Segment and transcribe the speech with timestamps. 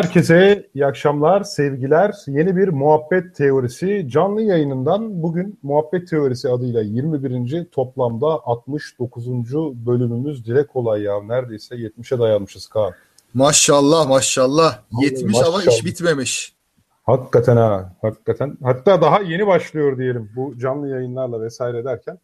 [0.00, 2.14] Herkese iyi akşamlar, sevgiler.
[2.26, 7.64] Yeni bir muhabbet teorisi canlı yayınından bugün muhabbet teorisi adıyla 21.
[7.64, 9.26] toplamda 69.
[9.86, 11.22] bölümümüz dile kolay ya.
[11.22, 12.92] Neredeyse 70'e dayanmışız Kaan.
[13.34, 14.78] Maşallah maşallah.
[14.92, 15.74] Vallahi 70 ama maşallah.
[15.74, 16.54] iş bitmemiş.
[17.02, 18.58] Hakikaten ha, hakikaten.
[18.62, 22.18] Hatta daha yeni başlıyor diyelim bu canlı yayınlarla vesaire derken.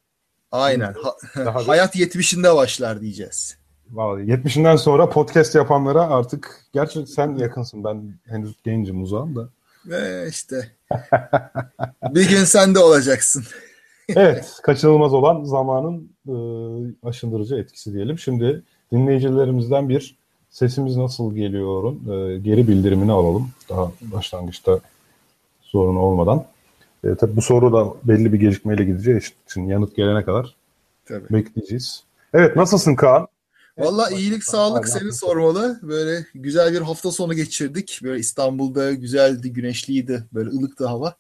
[0.53, 0.95] Aynen.
[1.03, 3.59] Ha- hayat 70'inde başlar diyeceğiz.
[3.93, 9.49] Vallahi 70'inden sonra podcast yapanlara artık gerçi sen yakınsın ben henüz gencim uzağım da.
[9.87, 10.73] Ve işte.
[12.03, 13.45] bir gün sen de olacaksın.
[14.17, 16.35] Evet, kaçınılmaz olan zamanın e,
[17.09, 18.19] aşındırıcı etkisi diyelim.
[18.19, 20.17] Şimdi dinleyicilerimizden bir
[20.51, 23.51] sesimiz nasıl geliyorun e, geri bildirimini alalım.
[23.69, 24.81] Daha başlangıçta
[25.61, 26.45] sorun olmadan.
[27.05, 30.55] E, tabii bu soru da belli bir gecikmeyle gideceği için yanıt gelene kadar
[31.07, 31.33] Tabii.
[31.33, 32.05] bekleyeceğiz.
[32.35, 33.29] Evet, nasılsın Kaan?
[33.79, 34.99] Valla iyilik sağlık Aynen.
[34.99, 35.79] seni sormalı.
[35.83, 38.01] Böyle güzel bir hafta sonu geçirdik.
[38.03, 40.25] Böyle İstanbul'da güzeldi, güneşliydi.
[40.35, 41.15] Böyle ılıktı hava.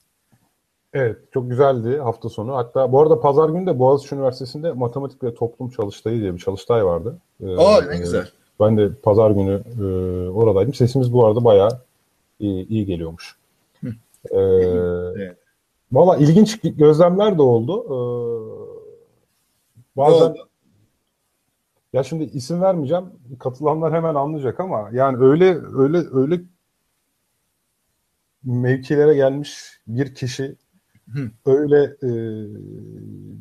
[0.92, 2.56] Evet, çok güzeldi hafta sonu.
[2.56, 6.84] Hatta bu arada pazar günü de Boğaziçi Üniversitesi'nde matematik ve toplum çalıştayı diye bir çalıştay
[6.84, 7.18] vardı.
[7.40, 8.28] E, Aa ne güzel.
[8.60, 9.84] Ben de pazar günü e,
[10.30, 10.74] oradaydım.
[10.74, 11.80] Sesimiz bu arada bayağı
[12.40, 13.36] iyi, iyi geliyormuş.
[13.80, 13.88] Hı.
[14.30, 15.36] E, Evet.
[15.92, 17.84] Valla ilginç gözlemler de oldu.
[17.84, 17.96] E,
[19.76, 20.48] Ne bazen oldu?
[21.96, 23.04] Ya şimdi isim vermeyeceğim.
[23.38, 26.40] Katılanlar hemen anlayacak ama yani öyle öyle öyle
[28.44, 30.56] mevkilere gelmiş bir kişi
[31.12, 31.30] Hı.
[31.46, 32.10] öyle e,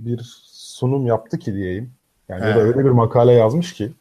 [0.05, 0.19] bir
[0.51, 1.91] sunum yaptı ki diyeyim.
[2.29, 3.91] Yani ya da öyle bir makale yazmış ki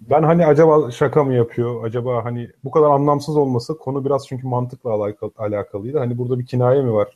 [0.00, 1.84] ben hani acaba şaka mı yapıyor?
[1.84, 5.98] Acaba hani bu kadar anlamsız olması konu biraz çünkü mantıkla alakalı, alakalıydı.
[5.98, 7.08] Hani burada bir kinaye mi var?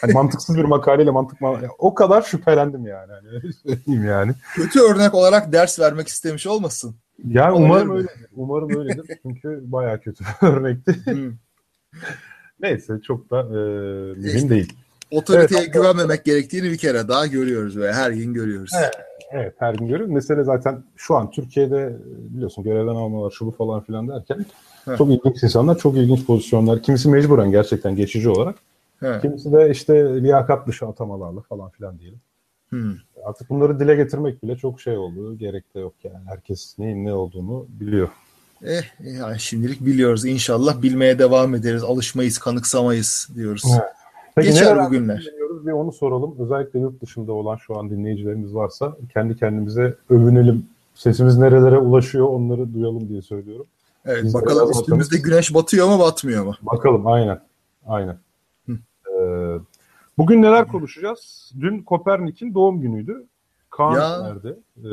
[0.00, 3.12] Hani mantıksız bir makaleyle mantık ma- o kadar şüphelendim yani.
[3.12, 4.32] Hani öyle söyleyeyim yani.
[4.54, 6.96] Kötü örnek olarak ders vermek istemiş olmasın?
[7.28, 7.94] Yani Olabilir umarım mi?
[7.94, 8.26] öyledir.
[8.36, 9.18] Umarım öyledir.
[9.22, 10.92] Çünkü bayağı kötü bir örnekti.
[11.04, 11.32] Hmm.
[12.60, 13.54] Neyse çok da e,
[14.18, 14.48] mühim İşte.
[14.50, 14.72] değil.
[15.10, 15.72] Otoriteye Evet.
[15.74, 18.70] güvenmemek gerektiğini bir kere daha görüyoruz ve her gün görüyoruz.
[18.80, 18.94] Evet.
[19.32, 20.14] Evet her gün görüyoruz.
[20.14, 21.96] Mesele zaten şu an Türkiye'de
[22.30, 24.46] biliyorsun görevden almalar şu bu falan filan derken
[24.88, 24.98] Evet.
[24.98, 26.82] çok ilginç insanlar, çok ilginç pozisyonlar.
[26.82, 28.56] Kimisi mecburen gerçekten geçici olarak.
[29.00, 29.18] He.
[29.22, 32.20] Kimisi de işte liyakat dışı atamalarla falan filan diyelim.
[32.68, 32.94] Hmm.
[33.24, 35.38] Artık bunları dile getirmek bile çok şey oldu.
[35.38, 36.24] Gerek de yok yani.
[36.26, 38.08] Herkes neyin ne olduğunu biliyor.
[38.64, 38.82] Eh,
[39.18, 40.24] yani şimdilik biliyoruz.
[40.24, 41.84] İnşallah bilmeye devam ederiz.
[41.84, 43.64] Alışmayız, kanıksamayız diyoruz.
[43.72, 43.82] Evet.
[44.34, 45.26] Peki Geçer bu günler.
[45.66, 46.34] Bir onu soralım.
[46.38, 50.66] Özellikle yurt dışında olan şu an dinleyicilerimiz varsa kendi kendimize övünelim.
[50.94, 53.66] Sesimiz nerelere ulaşıyor onları duyalım diye söylüyorum.
[54.04, 56.54] Evet, Biz bakalım üstümüzde güneş batıyor mu batmıyor mu?
[56.62, 57.40] Bakalım aynen.
[57.86, 58.18] Aynen.
[60.18, 61.52] Bugün neler konuşacağız?
[61.60, 63.26] Dün Kopernik'in doğum günüydü.
[63.70, 64.24] Kaan Ya.
[64.24, 64.84] verdi e,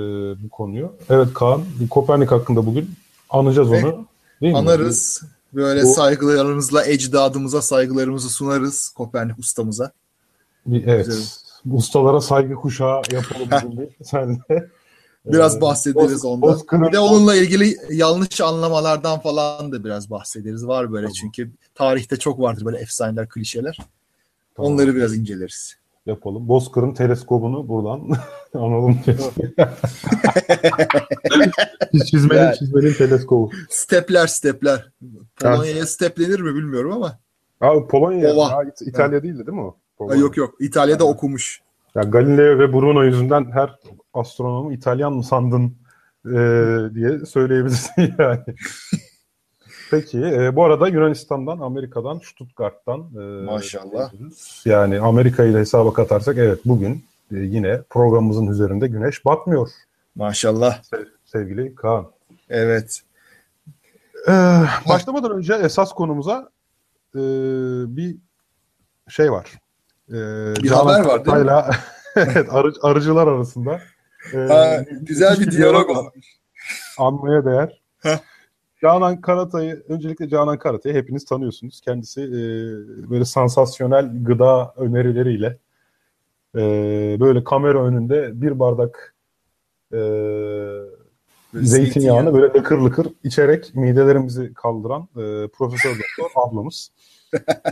[0.43, 0.95] bu konuyu.
[1.09, 2.91] Evet Kaan, Kopernik hakkında bugün
[3.29, 4.05] anacağız Ve onu.
[4.41, 4.59] Değil mi?
[4.59, 5.23] Anarız.
[5.53, 9.91] Böyle Bu- saygılarımızla ecdadımıza saygılarımızı sunarız Kopernik ustamıza.
[10.73, 11.05] Evet.
[11.05, 11.23] Güzel.
[11.71, 14.39] Ustalara saygı kuşağı yapalım bugün bir senle.
[15.25, 16.59] Biraz Ee, bahsederiz ondan.
[16.71, 20.67] Bir de onunla ilgili yanlış anlamalardan falan da biraz bahsederiz.
[20.67, 23.77] Var böyle çünkü tarihte çok vardır böyle efsaneler, klişeler.
[24.55, 24.71] Tamam.
[24.71, 25.75] Onları biraz inceleriz.
[26.05, 26.47] yapalım.
[26.47, 28.09] Bozkır'ın teleskobunu buradan
[28.53, 28.99] analım.
[32.05, 32.55] çizmenin, Yani.
[32.55, 33.51] çizmenin teleskobu.
[33.69, 34.91] Stepler stepler.
[35.41, 37.19] Polonya'ya steplenir mi bilmiyorum ama.
[37.61, 38.49] Abi Polonya, Ova.
[38.51, 39.67] ya, İt- İtalya değildi değil mi o?
[39.71, 40.19] Ha, Polonya.
[40.21, 41.61] yok yok İtalya'da okumuş.
[41.95, 43.79] Ya Galileo ve Bruno yüzünden her
[44.13, 45.77] astronomu İtalyan mı sandın
[46.25, 46.31] e,
[46.95, 48.39] diye söyleyebilirsin yani.
[49.93, 54.11] Peki e, bu arada Yunanistan'dan, Amerika'dan, Stuttgart'tan e, Maşallah.
[54.65, 59.69] Yani Amerika'yı da hesaba katarsak evet bugün e, yine programımızın üzerinde güneş batmıyor
[60.15, 60.83] Maşallah.
[60.83, 62.11] sev- sevgili Kaan.
[62.49, 63.01] Evet.
[64.27, 64.31] Ee,
[64.89, 66.49] başlamadan önce esas konumuza
[67.15, 67.19] e,
[67.97, 68.15] bir
[69.09, 69.51] şey var.
[70.09, 70.13] Ee,
[70.63, 71.51] Bir haber var, değil mi?
[72.15, 73.81] Evet, arı- arıcılar arasında
[74.33, 76.27] e, Ha, güzel bir diyalog olmuş.
[76.97, 77.81] Anmaya değer.
[78.83, 81.81] Canan Karatay'ı, öncelikle Canan Karatay'ı hepiniz tanıyorsunuz.
[81.81, 82.29] Kendisi e,
[83.09, 85.57] böyle sansasyonel gıda önerileriyle
[86.55, 86.61] e,
[87.19, 89.15] böyle kamera önünde bir bardak
[89.93, 89.97] e,
[91.53, 96.91] Böyle zeytinyağını böyle lıkır lıkır içerek midelerimizi kaldıran e, Profesör Doktor ablamız.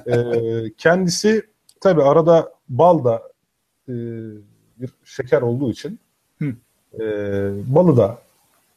[0.07, 0.43] E,
[0.77, 1.43] kendisi
[1.79, 3.21] tabi arada bal da
[3.89, 3.93] e,
[4.77, 5.99] bir şeker olduğu için
[6.39, 6.53] Hı.
[6.99, 7.05] e,
[7.75, 8.17] balı da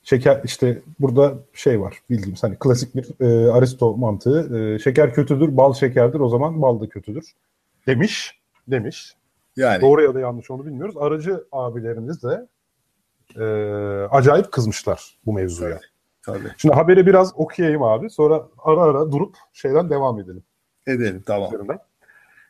[0.04, 5.56] şeker işte burada şey var bildiğimiz hani klasik bir e, Aristo mantığı e, şeker kötüdür
[5.56, 7.32] bal şekerdir o zaman bal da kötüdür
[7.86, 9.14] demiş demiş.
[9.56, 10.96] Yani Doğru ya da yanlış onu bilmiyoruz.
[10.96, 12.46] Aracı abilerimiz de
[13.36, 13.44] e,
[14.10, 15.80] acayip kızmışlar bu mevzuya.
[16.22, 16.48] Tabii.
[16.56, 18.10] Şimdi haberi biraz okuyayım abi.
[18.10, 20.42] Sonra ara ara durup şeyden devam edelim.
[20.86, 21.54] Edelim tamam.
[21.54, 21.78] üzerinden.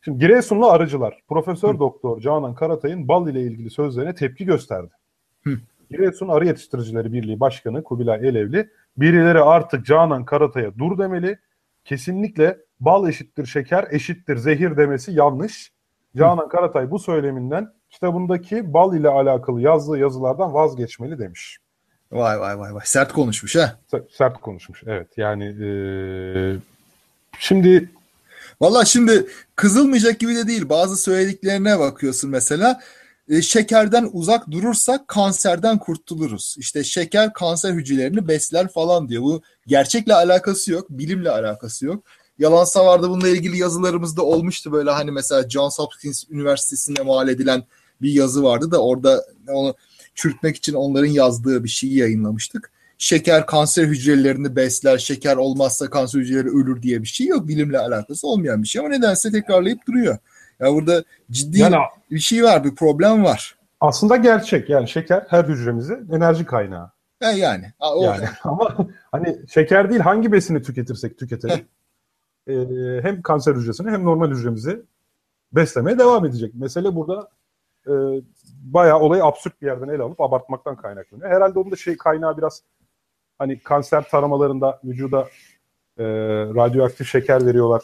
[0.02, 4.90] Şimdi Giresunlu arıcılar Profesör Doktor Canan Karatay'ın bal ile ilgili sözlerine tepki gösterdi.
[5.44, 5.58] Hı.
[5.96, 11.38] Giresun Arı Yetiştiricileri Birliği Başkanı Kubilay Elevli birileri artık Canan Karatay'a dur demeli.
[11.84, 15.72] Kesinlikle bal eşittir şeker eşittir zehir demesi yanlış.
[16.16, 21.58] Canan Karatay bu söyleminden kitabındaki bal ile alakalı yazdığı yazılardan vazgeçmeli demiş.
[22.12, 22.82] Vay vay vay vay.
[22.84, 23.78] Sert konuşmuş ha.
[24.10, 24.82] Sert konuşmuş.
[24.86, 26.56] Evet yani eee,
[27.38, 27.90] şimdi
[28.60, 29.26] Valla şimdi
[29.56, 30.68] kızılmayacak gibi de değil.
[30.68, 32.80] Bazı söylediklerine bakıyorsun mesela.
[33.28, 36.56] E, şekerden uzak durursak kanserden kurtuluruz.
[36.58, 39.22] İşte şeker kanser hücrelerini besler falan diyor.
[39.22, 40.90] Bu gerçekle alakası yok.
[40.90, 42.04] Bilimle alakası yok.
[42.38, 44.72] Yalan savarda bununla ilgili yazılarımızda olmuştu.
[44.72, 47.64] Böyle hani mesela Johns Hopkins Üniversitesi'ne mal edilen
[48.02, 49.74] bir yazı vardı da orada onu
[50.14, 52.70] çürütmek için onların yazdığı bir şeyi yayınlamıştık.
[52.98, 57.48] Şeker kanser hücrelerini besler, şeker olmazsa kanser hücreleri ölür diye bir şey yok.
[57.48, 60.18] Bilimle alakası olmayan bir şey ama nedense tekrarlayıp duruyor.
[60.60, 61.76] Ya burada ciddi yani
[62.10, 63.56] bir şey var, bir problem var.
[63.80, 66.90] aslında gerçek yani şeker her hücremizin enerji kaynağı.
[67.22, 67.72] Ha yani.
[67.78, 68.76] Ha, o, Yani ama
[69.12, 71.68] hani şeker değil hangi besini tüketirsek tüketelim
[72.48, 72.54] e,
[73.02, 74.82] hem kanser hücresini hem normal hücremizi
[75.52, 76.54] beslemeye devam edecek.
[76.54, 77.28] Mesele burada
[77.86, 77.92] e,
[78.62, 81.30] bayağı olayı absürt bir yerden ele alıp abartmaktan kaynaklanıyor.
[81.30, 82.62] Herhalde onun da şey kaynağı biraz
[83.38, 85.28] hani kanser taramalarında vücuda
[85.98, 86.04] e,
[86.54, 87.82] radyoaktif şeker veriyorlar.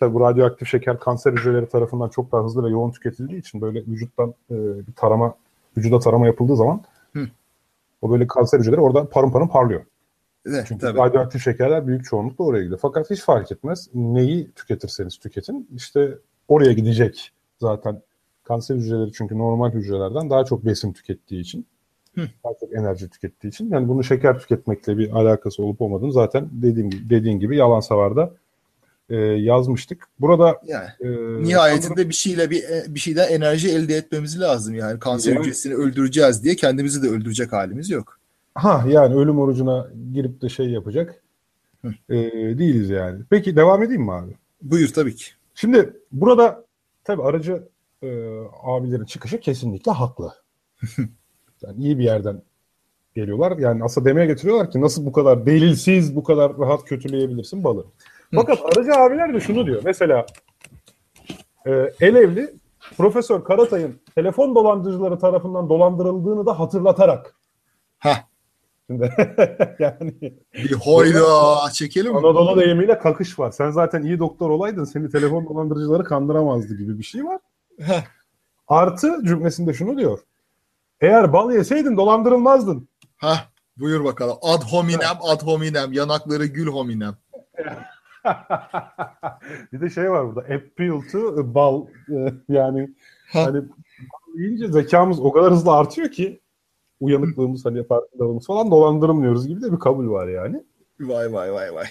[0.00, 3.78] Tabi bu radyoaktif şeker kanser hücreleri tarafından çok daha hızlı ve yoğun tüketildiği için böyle
[3.80, 4.54] vücuttan e,
[4.86, 5.34] bir tarama
[5.76, 6.82] vücuda tarama yapıldığı zaman
[7.12, 7.28] Hı.
[8.02, 9.84] o böyle kanser hücreleri oradan parın parın parlıyor.
[10.46, 10.98] Evet, Çünkü tabii.
[10.98, 12.78] radyoaktif şekerler büyük çoğunlukla oraya gidiyor.
[12.82, 13.88] Fakat hiç fark etmez.
[13.94, 16.18] Neyi tüketirseniz tüketin işte
[16.48, 18.02] oraya gidecek zaten
[18.42, 21.66] kanser hücreleri çünkü normal hücrelerden daha çok besin tükettiği için
[22.14, 22.20] Hı.
[22.44, 26.90] daha çok enerji tükettiği için yani bunu şeker tüketmekle bir alakası olup olmadığını zaten dediğim
[26.90, 28.34] gibi, dediğin gibi yalan savarda
[29.10, 30.06] e, yazmıştık.
[30.20, 31.08] Burada Yani e,
[31.42, 34.98] nihayetinde bir şeyle bir bir şeyden enerji elde etmemiz lazım yani.
[34.98, 38.18] Kanser Yani- hücresini öldüreceğiz diye kendimizi de öldürecek halimiz yok.
[38.54, 41.22] Ha yani ölüm orucuna girip de şey yapacak
[41.84, 41.88] Hı.
[42.14, 42.16] e,
[42.58, 43.22] değiliz yani.
[43.30, 44.32] Peki devam edeyim mi abi?
[44.62, 45.24] Buyur tabii ki.
[45.54, 46.64] Şimdi burada
[47.04, 47.68] tabii aracı
[48.02, 48.08] e,
[48.62, 50.32] abilerin çıkışı kesinlikle haklı.
[51.62, 52.42] yani iyi bir yerden
[53.14, 53.58] geliyorlar.
[53.58, 57.84] Yani aslında demeye getiriyorlar ki nasıl bu kadar delilsiz, bu kadar rahat kötüleyebilirsin balı.
[58.34, 59.82] Fakat aracı abiler de şunu diyor.
[59.84, 60.26] Mesela
[61.66, 61.70] e,
[62.00, 62.50] Elevli
[62.96, 67.34] Profesör Karatay'ın telefon dolandırıcıları tarafından dolandırıldığını da hatırlatarak.
[67.98, 68.12] Ha,
[68.86, 69.12] Şimdi
[69.78, 70.14] yani
[70.54, 72.18] bir hoyda çekelim mi?
[72.18, 73.50] Anadolu deyimiyle kakış var.
[73.50, 77.38] Sen zaten iyi doktor olaydın seni telefon dolandırıcıları kandıramazdı gibi bir şey var.
[77.86, 78.04] Ha,
[78.68, 80.18] Artı cümlesinde şunu diyor.
[81.00, 82.88] Eğer bal yeseydin dolandırılmazdın.
[83.16, 83.34] ha,
[83.76, 84.36] buyur bakalım.
[84.42, 87.14] Ad hominem, ad hominem, yanakları gül hominem.
[89.72, 90.40] bir de şey var burada.
[90.40, 91.86] Appeal to bal.
[92.10, 92.90] Ee, Yani
[93.32, 93.44] Ha.
[93.46, 93.62] hani
[94.00, 96.40] bal yiyince zekamız o kadar hızlı artıyor ki
[97.00, 100.64] uyanıklığımız hani farkındalığımız falan dolandırılmıyoruz gibi de bir kabul var yani.
[101.00, 101.86] Vay vay vay vay.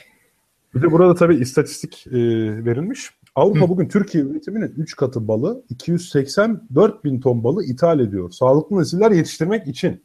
[0.76, 2.14] Bir de burada tabii istatistik e,
[2.66, 3.10] verilmiş.
[3.36, 8.32] Avrupa bugün Türkiye üretiminin 3 katı balı, 284 bin ton balı ithal ediyor.
[8.32, 10.04] Sağlıklı nesiller yetiştirmek için.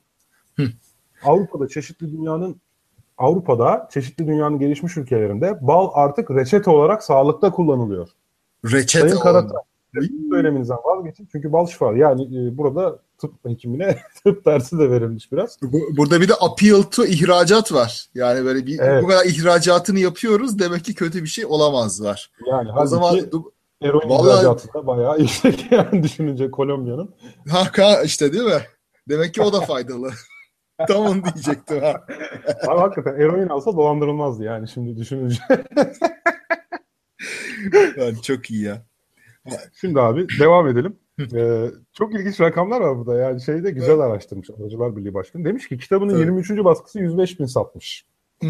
[0.57, 0.63] Hı.
[1.25, 2.61] Avrupa'da çeşitli dünyanın
[3.19, 8.09] Avrupa'da çeşitli dünyanın gelişmiş ülkelerinde bal artık reçete olarak sağlıkta kullanılıyor.
[8.65, 9.23] Reçete Sayın.
[9.23, 9.59] Karatay,
[10.31, 11.93] söyleminizden vazgeçin çünkü bal şifa.
[11.97, 15.59] Yani e, burada tıp hekimine tıp dersi de verilmiş biraz.
[15.63, 18.07] Bu- Burada bir de appeal to ihracat var.
[18.15, 19.03] Yani böyle bir Evet.
[19.05, 22.31] bu kadar ihracatını yapıyoruz demek ki kötü bir şey olamaz var.
[22.51, 23.17] Yani O zaman
[23.83, 27.15] eroin Vallahi- ihracatı da bayağı yüksek yani düşününce Kolombiya'nın.
[27.51, 28.61] Haka işte değil mi?
[29.09, 30.11] Demek ki o da faydalı.
[30.87, 32.07] Tam onu diyecektim ha.
[32.69, 35.41] Abi hakikaten eroin alsa dolandırılmazdı yani şimdi düşününce.
[37.97, 38.83] Yani çok iyi ya.
[39.81, 40.97] Şimdi abi devam edelim.
[41.35, 43.21] Ee, çok ilginç rakamlar var burada.
[43.21, 45.45] Yani şeyde güzel araştırmış Aracılar Birliği Başkanı.
[45.45, 46.25] Demiş ki kitabının Evet.
[46.25, 46.51] 23.
[46.51, 48.07] baskısı 105 bin satmış.
[48.43, 48.49] Hı.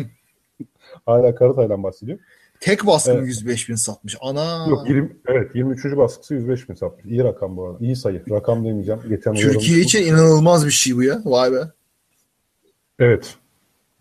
[1.07, 2.19] Hala Karatay'dan bahsediyor.
[2.61, 3.27] Tek baskın Evet.
[3.27, 4.17] 105 bin satmış.
[4.21, 4.67] Ana.
[4.71, 5.85] Yok 20, evet 23.
[5.85, 7.05] baskısı 105 bin satmış.
[7.05, 7.79] İyi rakam bu arada.
[7.81, 8.23] İyi sayı.
[8.31, 9.01] Rakam demeyeceğim.
[9.09, 11.21] Geçen Türkiye için inanılmaz bir şey bu ya.
[11.25, 11.61] Vay be.
[12.99, 13.37] Evet.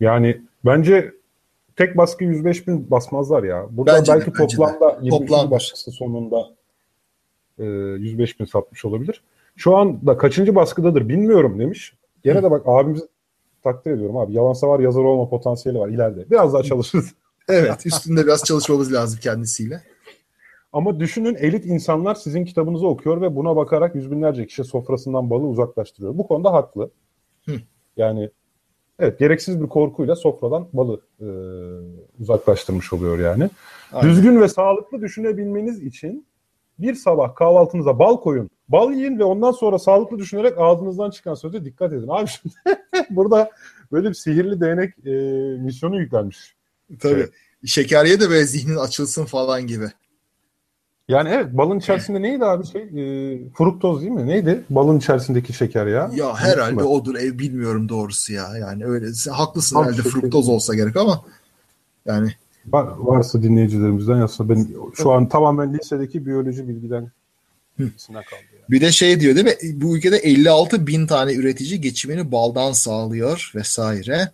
[0.00, 1.12] Yani bence
[1.76, 3.66] tek baskı 105 bin basmazlar ya.
[3.70, 4.34] Burada Bence de, belki de.
[4.34, 5.10] toplamda 23.
[5.10, 5.50] Toplamdır.
[5.50, 6.50] baskısı sonunda
[7.58, 9.22] e, 105 bin satmış olabilir.
[9.56, 11.94] Şu anda kaçıncı baskıdadır bilmiyorum demiş.
[12.24, 13.04] Gene de bak abimizi
[13.64, 14.32] takdir ediyorum abi.
[14.32, 16.30] Yalansa var yazar olma potansiyeli var ileride.
[16.30, 17.14] Biraz daha çalışırız.
[17.50, 17.86] Evet.
[17.86, 19.82] Üstünde biraz çalışmamız lazım kendisiyle.
[20.72, 25.46] Ama düşünün elit insanlar sizin kitabınızı okuyor ve buna bakarak yüz binlerce kişi sofrasından balı
[25.46, 26.18] uzaklaştırıyor.
[26.18, 26.90] Bu konuda haklı.
[27.44, 27.52] Hı.
[27.96, 28.30] Yani
[28.98, 31.28] evet gereksiz bir korkuyla sofradan balı e,
[32.20, 33.50] uzaklaştırmış oluyor yani.
[33.92, 34.10] Aynen.
[34.10, 36.26] Düzgün ve sağlıklı düşünebilmeniz için
[36.78, 38.50] bir sabah kahvaltınıza bal koyun.
[38.68, 42.08] Bal yiyin ve ondan sonra sağlıklı düşünerek ağzınızdan çıkan söze dikkat edin.
[42.08, 42.54] Abi şimdi
[43.10, 43.50] burada
[43.92, 45.10] böyle bir sihirli değnek e,
[45.62, 46.54] misyonu yüklenmiş.
[47.00, 47.12] Tabii.
[47.12, 47.30] Evet.
[47.66, 49.84] Şekerye de böyle zihnin açılsın falan gibi.
[51.08, 54.26] Yani evet balın içerisinde neydi abi şey e, fruktoz değil mi?
[54.26, 54.64] Neydi?
[54.70, 56.10] Balın içerisindeki şeker ya.
[56.14, 57.14] Ya herhalde Unuttum odur.
[57.14, 58.56] E, bilmiyorum doğrusu ya.
[58.56, 59.06] Yani öyle.
[59.30, 61.24] Haklısın Abi herhalde şeker- fruktoz olsa gerek ama
[62.06, 62.34] yani.
[62.66, 67.10] Var- varsa dinleyicilerimizden yazsa ben şu an tamamen lisedeki biyoloji bilgiden
[67.76, 68.42] kaldı.
[68.52, 68.70] Yani.
[68.70, 69.54] Bir de şey diyor değil mi?
[69.74, 74.32] Bu ülkede 56 bin tane üretici geçimini baldan sağlıyor vesaire.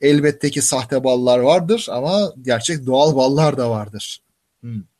[0.00, 4.20] Elbette ki sahte ballar vardır ama gerçek doğal ballar da vardır.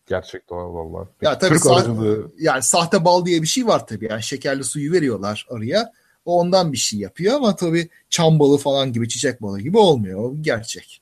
[0.07, 1.09] Gerçek doğal vallahi.
[1.23, 4.09] Ya tabii Türk sağ- arıcılığı Yani sahte bal diye bir şey var tabii.
[4.11, 5.93] Yani şekerli suyu veriyorlar arıya.
[6.25, 10.21] O ondan bir şey yapıyor ama tabii çam balı falan gibi çiçek balı gibi olmuyor.
[10.25, 11.01] O gerçek.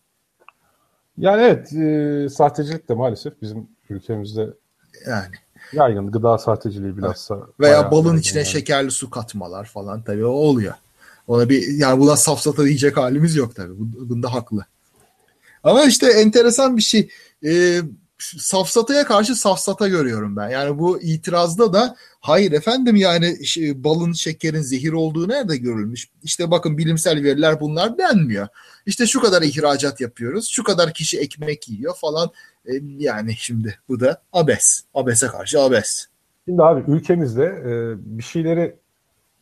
[1.18, 4.46] Yani evet e, sahtecilik de maalesef bizim ülkemizde
[5.06, 5.26] Yani
[5.72, 6.10] yaygın.
[6.10, 7.38] Gıda sahteciliği bilhassa.
[7.60, 8.48] veya balın içine yani.
[8.48, 10.74] şekerli su katmalar falan tabii o oluyor.
[11.28, 13.78] Ona bir yani buna safsata diyecek halimiz yok tabii.
[13.78, 14.64] Bu- Bunda haklı.
[15.62, 17.08] Ama işte enteresan bir şey.
[17.44, 17.80] Ee,
[18.18, 20.48] safsataya karşı safsata görüyorum ben.
[20.48, 23.36] Yani bu itirazda da hayır efendim yani
[23.74, 26.08] balın şekerin zehir olduğu nerede görülmüş?
[26.22, 28.48] İşte bakın bilimsel veriler bunlar denmiyor.
[28.86, 30.48] İşte şu kadar ihracat yapıyoruz.
[30.48, 32.30] Şu kadar kişi ekmek yiyor falan.
[32.66, 34.84] Ee, yani şimdi bu da abes.
[34.94, 36.06] Abese karşı abes.
[36.44, 37.70] Şimdi abi ülkemizde e,
[38.18, 38.76] bir şeyleri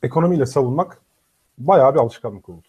[0.03, 0.99] ekonomiyle savunmak
[1.59, 2.69] bayağı bir alışkanlık oldu.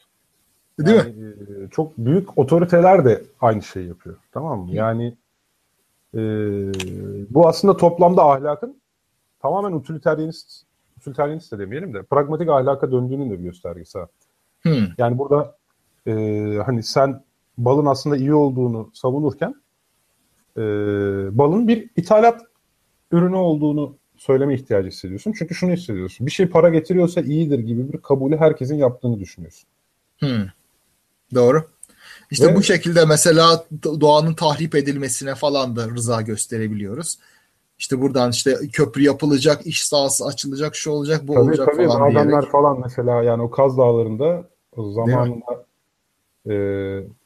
[0.80, 1.16] Değil mi?
[1.18, 4.16] yani, e, çok büyük otoriteler de aynı şeyi yapıyor.
[4.32, 4.76] Tamam mı?
[4.76, 5.18] Yani
[6.16, 6.20] e,
[7.30, 8.82] bu aslında toplamda ahlakın
[9.42, 10.64] tamamen utilitarianist,
[10.98, 14.00] utilitarianist de demeyelim de pragmatik ahlaka döndüğünün de bir göstergesi.
[14.00, 14.08] ha.
[14.62, 14.88] Hmm.
[14.98, 15.58] Yani burada
[16.08, 16.14] e,
[16.66, 17.24] hani sen
[17.58, 19.56] balın aslında iyi olduğunu savunurken
[20.58, 20.62] e,
[21.38, 22.42] balın bir ithalat
[23.12, 25.34] ürünü olduğunu söyleme ihtiyacı hissediyorsun.
[25.38, 26.28] Çünkü şunu hissediyorsun.
[26.28, 29.70] Bir şey para getiriyorsa iyidir gibi bir kabulü herkesin yaptığını düşünüyorsun.
[30.20, 30.46] Hmm.
[31.34, 31.64] Doğru.
[32.34, 37.18] İşte Ve- bu şekilde mesela doğanın tahrip edilmesine falan da rıza gösterebiliyoruz.
[37.78, 42.12] İşte buradan işte köprü yapılacak, iş sahası açılacak, şu olacak, bu Tabii olacak tabii falan
[42.12, 42.52] adamlar diyerek.
[42.52, 44.44] falan mesela yani o Kaz Dağları'nda
[44.78, 45.66] o zamanında
[46.50, 46.54] e,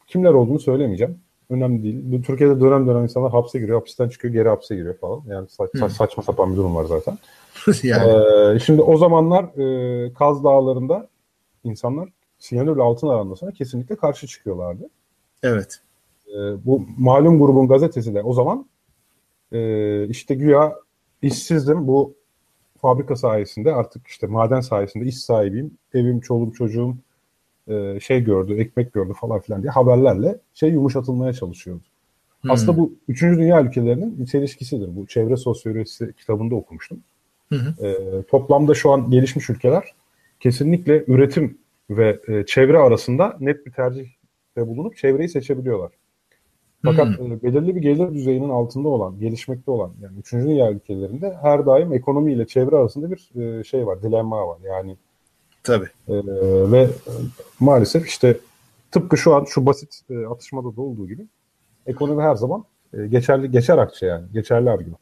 [0.07, 1.19] kimler olduğunu söylemeyeceğim.
[1.49, 1.99] Önemli değil.
[2.03, 5.23] Bu Türkiye'de dönem dönem insanlar hapse giriyor, hapisten çıkıyor, geri hapse giriyor falan.
[5.27, 5.89] Yani sa- Hı.
[5.89, 7.17] saçma sapan bir durum var zaten.
[7.83, 8.11] yani.
[8.55, 11.07] Ee, şimdi o zamanlar e, Kaz Dağları'nda
[11.63, 12.09] insanlar
[12.39, 14.89] siyanürle altın aranmasına kesinlikle karşı çıkıyorlardı.
[15.43, 15.79] Evet.
[16.27, 18.65] Ee, bu malum grubun gazetesi de o zaman
[19.51, 20.75] e, işte güya
[21.21, 22.13] işsizdim bu
[22.81, 25.71] fabrika sayesinde artık işte maden sayesinde iş sahibiyim.
[25.93, 26.95] Evim, çoluğum, çocuğum
[27.67, 31.83] e, şey gördü, ekmek gördü falan filan diye haberlerle şey yumuşatılmaya çalışıyordu.
[32.41, 32.51] Hmm.
[32.51, 34.95] Aslında bu üçüncü dünya ülkelerinin çelişkisidir.
[34.95, 36.99] Bu çevre sosyolojisi kitabında okumuştum.
[37.49, 37.87] Hı hı.
[37.87, 39.83] E, toplamda şu an gelişmiş ülkeler
[40.39, 41.57] kesinlikle üretim
[41.89, 44.16] ve e, çevre arasında net bir tercihte
[44.67, 45.91] bulunup çevreyi seçebiliyorlar.
[46.85, 51.65] Fakat e, belirli bir gelir düzeyinin altında olan, gelişmekte olan yani üçüncü dünya ülkelerinde her
[51.65, 54.57] daim ekonomi ile çevre arasında bir e, şey var, dilemma var.
[54.63, 54.97] Yani
[55.63, 55.89] Tabii.
[56.07, 56.13] e,
[56.71, 57.11] ve e,
[57.59, 58.37] maalesef işte
[58.91, 61.27] tıpkı şu an şu basit e, atışmada da olduğu gibi
[61.85, 64.25] ekonomi her zaman e, geçerli geçer akçe yani.
[64.33, 64.99] Geçerli argüman.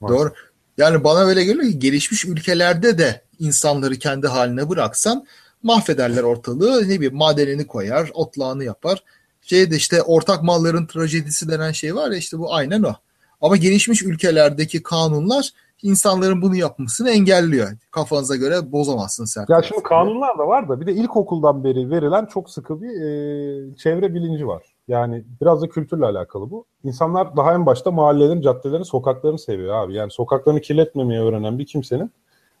[0.00, 0.20] Maalesef.
[0.20, 0.32] Doğru.
[0.78, 5.26] Yani bana öyle geliyor ki gelişmiş ülkelerde de insanları kendi haline bıraksan
[5.62, 6.82] mahvederler ortalığı.
[6.82, 9.04] Ne bileyim madenini koyar, otlağını yapar.
[9.42, 12.92] Şeyde işte ortak malların trajedisi denen şey var ya işte bu aynen o.
[13.40, 15.50] Ama gelişmiş ülkelerdeki kanunlar
[15.82, 17.68] insanların bunu yapmasını engelliyor.
[17.90, 19.50] Kafanıza göre bozamazsın sert.
[19.50, 23.76] Ya şimdi kanunlar da var da bir de ilkokuldan beri verilen çok sıkı bir e,
[23.76, 24.62] çevre bilinci var.
[24.88, 26.64] Yani biraz da kültürle alakalı bu.
[26.84, 29.94] İnsanlar daha en başta mahallelerin, caddelerin, sokaklarını seviyor abi.
[29.94, 32.10] Yani sokaklarını kirletmemeyi öğrenen bir kimsenin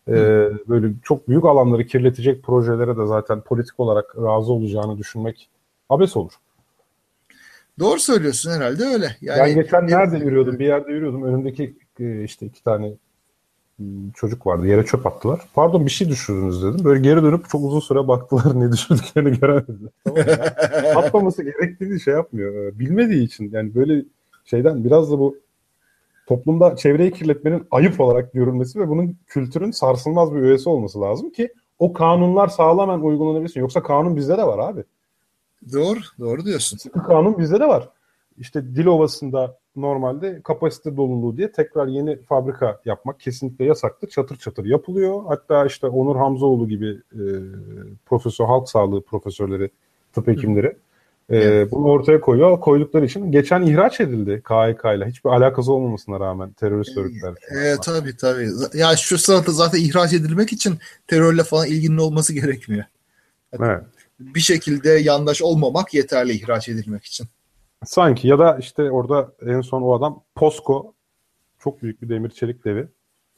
[0.08, 0.14] e,
[0.68, 5.48] böyle çok büyük alanları kirletecek projelere de zaten politik olarak razı olacağını düşünmek
[5.90, 6.32] abes olur.
[7.78, 9.16] Doğru söylüyorsun herhalde öyle.
[9.20, 10.58] Yani, Yani, geçen nerede yürüyordum?
[10.58, 11.22] Bir yerde yürüyordum.
[11.22, 11.76] Önümdeki
[12.24, 12.92] işte iki tane
[14.14, 14.66] çocuk vardı.
[14.66, 15.40] Yere çöp attılar.
[15.54, 16.84] Pardon bir şey düşürdünüz dedim.
[16.84, 19.90] Böyle geri dönüp çok uzun süre baktılar ne düşürdüklerini göremediler.
[20.04, 20.24] Tamam?
[20.96, 22.78] Atmaması gerektiğini şey yapmıyor.
[22.78, 24.04] Bilmediği için yani böyle
[24.44, 25.36] şeyden biraz da bu
[26.32, 31.52] toplumda çevreyi kirletmenin ayıp olarak görülmesi ve bunun kültürün sarsılmaz bir üyesi olması lazım ki
[31.78, 33.60] o kanunlar sağlamen uygulanabilsin.
[33.60, 34.84] Yoksa kanun bizde de var abi.
[35.72, 36.76] Doğru, doğru diyorsun.
[36.76, 37.88] Sıkı kanun bizde de var.
[38.38, 44.08] İşte Dilovası'nda normalde kapasite doluluğu diye tekrar yeni fabrika yapmak kesinlikle yasaktır.
[44.08, 45.22] Çatır çatır yapılıyor.
[45.28, 47.22] Hatta işte Onur Hamzoğlu gibi e,
[48.06, 49.70] profesör, halk sağlığı profesörleri
[50.12, 50.76] tıp hekimleri.
[51.30, 52.60] Ee, bunu ortaya koyuyor.
[52.60, 55.06] Koydukları için geçen ihraç edildi KHK ile.
[55.06, 57.34] Hiçbir alakası olmamasına rağmen terörist örgütler.
[57.50, 58.48] Evet tabii tabii.
[58.74, 62.84] Ya şu sırada zaten ihraç edilmek için terörle falan ilginin olması gerekmiyor.
[63.52, 63.82] Evet.
[64.20, 67.26] Bir şekilde yandaş olmamak yeterli ihraç edilmek için.
[67.84, 70.94] Sanki ya da işte orada en son o adam POSCO
[71.58, 72.88] çok büyük bir demir çelik devi.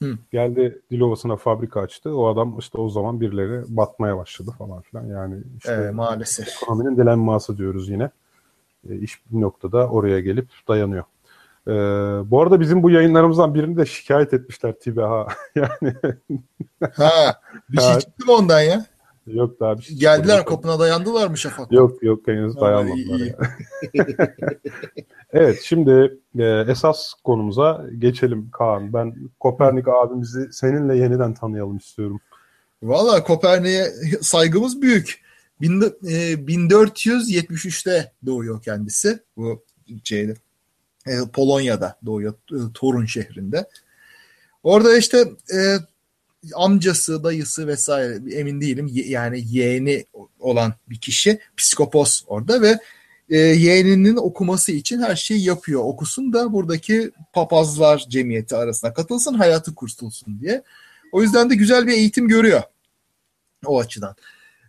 [0.05, 0.19] Hı.
[0.33, 2.17] Geldi Dilovası'na fabrika açtı.
[2.17, 5.07] O adam işte o zaman birileri batmaya başladı falan filan.
[5.07, 6.49] Yani işte Evet, maalesef.
[6.63, 8.11] ekonominin dilenması diyoruz yine.
[8.91, 11.05] E, iş bir noktada oraya gelip dayanıyor.
[11.67, 11.73] E,
[12.31, 15.27] bu arada bizim bu yayınlarımızdan birini de şikayet etmişler TİBEHA.
[15.55, 15.95] yani
[16.97, 18.87] Ha, bir şey çıktı mı ondan ya?
[19.27, 19.97] Yok daha bir şey.
[19.97, 20.57] Geldiler çıkmadı.
[20.57, 21.73] kapına dayandılar mı Şafak?
[21.73, 22.97] Yok yok henüz dayanmadılar.
[22.97, 23.29] iyi, iyi.
[23.29, 23.37] ya.
[25.33, 28.93] evet şimdi e, esas konumuza geçelim Kaan.
[28.93, 32.21] Ben Kopernik abimizi seninle yeniden tanıyalım istiyorum.
[32.83, 33.85] Valla Kopernik'e
[34.21, 35.25] saygımız büyük.
[35.61, 39.19] Bin- e, 1473'te doğuyor kendisi.
[39.37, 39.65] Bu
[40.05, 40.35] şeyde,
[41.07, 42.35] e, Polonya'da doğuyor.
[42.53, 43.69] e, Torun şehrinde.
[44.63, 45.19] Orada işte
[45.55, 45.59] e,
[46.55, 48.91] amcası, dayısı vesaire emin değilim.
[48.93, 50.07] Yani yeğeni
[50.41, 52.79] olan bir kişi psikopos orada ve
[53.31, 55.81] e, yeğeninin okuması için her şeyi yapıyor.
[55.85, 60.63] Okusun da buradaki papazlar cemiyeti arasına katılsın, hayatı kurtulsun diye.
[61.13, 62.63] O yüzden de güzel bir eğitim görüyor
[63.67, 64.17] o açıdan.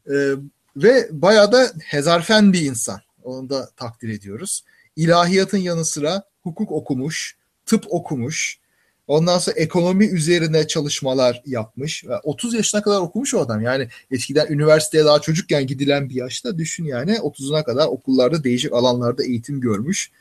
[0.09, 0.31] Ee,
[0.77, 3.01] ve bayağı da hezarfen bir insan.
[3.23, 4.63] Onu da takdir ediyoruz.
[4.95, 8.59] İlahiyatın yanı sıra hukuk okumuş, tıp okumuş.
[9.07, 12.05] Ondan sonra ekonomi üzerine çalışmalar yapmış.
[12.07, 13.61] Ve 30 yaşına kadar okumuş o adam.
[13.61, 19.23] Yani eskiden üniversiteye daha çocukken gidilen bir yaşta düşün yani 30'una kadar okullarda değişik alanlarda
[19.23, 20.11] eğitim görmüş.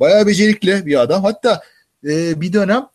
[0.00, 1.24] Bayağı becerikli bir adam.
[1.24, 1.62] Hatta
[2.04, 2.86] e, bir dönem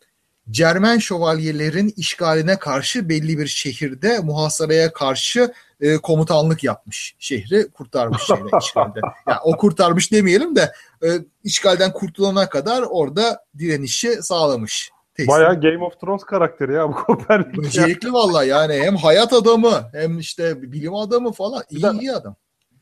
[0.51, 7.15] Cermen şövalyelerin işgaline karşı belli bir şehirde muhasaraya karşı e, komutanlık yapmış.
[7.19, 9.01] Şehri kurtarmış şeyle işgalden.
[9.27, 10.71] Yani o kurtarmış demeyelim de
[11.03, 11.07] e,
[11.43, 14.91] işgalden kurtulana kadar orada direnişi sağlamış.
[15.25, 15.27] Teslim.
[15.35, 17.57] Bayağı Game of Thrones karakteri ya bu Kopernik.
[17.63, 22.11] Becerikli valla yani hem hayat adamı hem işte bilim adamı falan Bir iyi de- iyi
[22.11, 22.35] adam.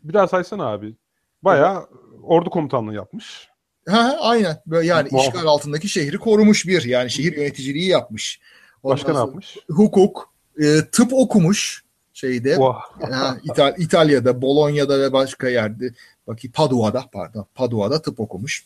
[0.04, 0.96] Bir daha saysana abi.
[1.44, 1.88] Bayağı
[2.24, 3.48] ordu komutanlığı yapmış.
[3.90, 5.34] Ha, aynen böyle yani Muhafız.
[5.36, 8.40] işgal altındaki şehri korumuş bir yani şehir yöneticiliği yapmış.
[8.84, 9.58] Ondan Başka ne yapmış?
[9.72, 12.60] Hukuk, e, tıp okumuş şeyde.
[12.60, 12.82] Vah.
[13.12, 15.94] Ha, İtal- İtalya'da, Bolonya'da ve başka yerde.
[16.28, 17.46] Bakayım Padua'da pardon.
[17.56, 18.66] Padua'da tıp okumuş.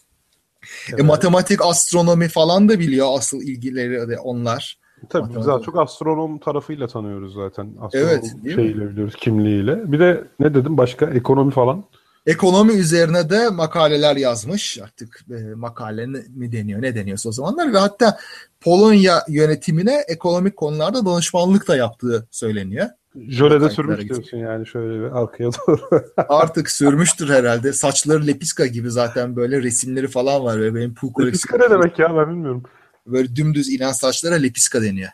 [0.64, 1.06] E, Evet.
[1.06, 4.78] matematik, astronomi falan da biliyor asıl ilgileri de onlar.
[5.10, 5.48] Tabii biz Matematik.
[5.54, 7.74] daha çok astronom tarafıyla tanıyoruz zaten.
[7.82, 8.64] Astronom Evet, değil mi?
[8.64, 9.92] şeyiyle biliyoruz, kimliğiyle.
[9.92, 11.06] Bir de ne dedim başka?
[11.06, 11.84] Ekonomi falan.
[12.26, 14.80] Ekonomi üzerine de makaleler yazmış.
[14.84, 18.18] Artık e, makale mi deniyor, ne deniyorsa o zamanlar ve hatta
[18.60, 22.88] Polonya yönetimine ekonomik konularda danışmanlık da yaptığı söyleniyor.
[23.16, 24.16] Jölede Kayıtlara sürmüş gitsin.
[24.16, 25.82] diyorsun yani şöyle bir arkaya doğru.
[26.30, 27.74] Artık sürmüştür herhalde.
[27.74, 32.16] Saçları lepiska gibi zaten böyle resimleri falan var ve benim pul Lepiska ne demek ya
[32.18, 32.64] ben bilmiyorum.
[33.08, 35.10] Böyle dümdüz inen saçlara lepiska deniyor.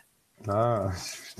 [0.46, 0.92] Ha,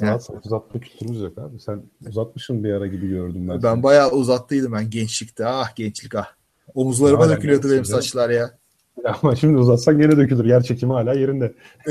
[0.03, 0.27] Evet.
[0.44, 1.61] uzatma kültürümüz yok abi.
[1.61, 3.62] Sen uzatmışsın bir ara gibi gördüm ben.
[3.62, 3.83] Ben seni.
[3.83, 5.47] bayağı uzattıydım ben gençlikte.
[5.47, 6.27] Ah gençlik ah.
[6.75, 8.59] Omuzlarıma dökülüyordu benim saçlar ya.
[9.22, 10.44] Ama şimdi uzatsan gene dökülür.
[10.44, 11.54] Yer çekimi hala yerinde.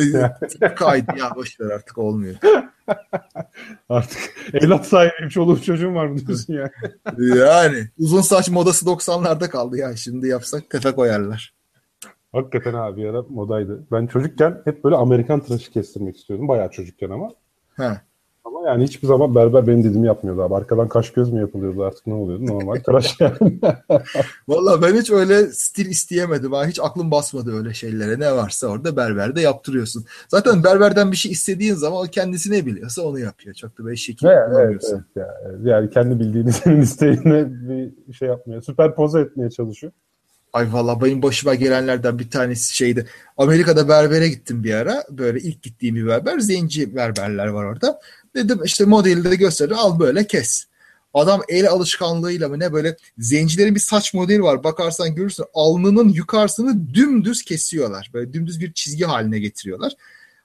[0.61, 2.35] Ee, Kaydı ya boşver artık olmuyor.
[3.89, 4.19] Artık
[4.53, 6.71] evlat sahibiyim, çoluğum çocuğum var mı diyorsun ya.
[7.35, 9.95] Yani uzun saç modası 90'larda kaldı ya.
[9.95, 11.53] Şimdi yapsak tefe koyarlar.
[12.31, 13.83] Hakikaten abi ara modaydı.
[13.91, 16.47] Ben çocukken hep böyle Amerikan tıraşı kestirmek istiyordum.
[16.47, 17.29] Bayağı çocukken ama.
[18.67, 20.55] Yani hiçbir zaman berber benim dediğimi yapmıyordu abi.
[20.55, 22.45] Arkadan kaş göz mü yapılıyordu artık ne oluyordu?
[22.45, 23.59] Normal tıraş yani.
[24.47, 26.51] Valla ben hiç öyle stil isteyemedim.
[26.51, 26.65] Ha.
[26.65, 28.19] Hiç aklım basmadı öyle şeylere.
[28.19, 30.05] Ne varsa orada berberde yaptırıyorsun.
[30.27, 33.55] Zaten berberden bir şey istediğin zaman o kendisi ne biliyorsa onu yapıyor.
[33.55, 35.37] Çok da böyle şekil evet, evet, evet ya.
[35.63, 37.45] Yani kendi bildiğini senin isteğine
[38.07, 38.61] bir şey yapmıyor.
[38.61, 39.93] Süperpoze etmeye çalışıyor.
[40.53, 43.05] Ay valla benim başıma gelenlerden bir tanesi şeydi.
[43.37, 45.03] Amerika'da berbere gittim bir ara.
[45.09, 46.39] Böyle ilk gittiğim bir berber.
[46.39, 47.99] Zenci berberler var orada.
[48.35, 49.75] Dedim işte modeli de gösterdi.
[49.75, 50.65] Al böyle kes.
[51.13, 54.63] Adam el alışkanlığıyla mı ne böyle zencilerin bir saç modeli var.
[54.63, 58.11] Bakarsan görürsün alnının yukarısını dümdüz kesiyorlar.
[58.13, 59.93] Böyle dümdüz bir çizgi haline getiriyorlar.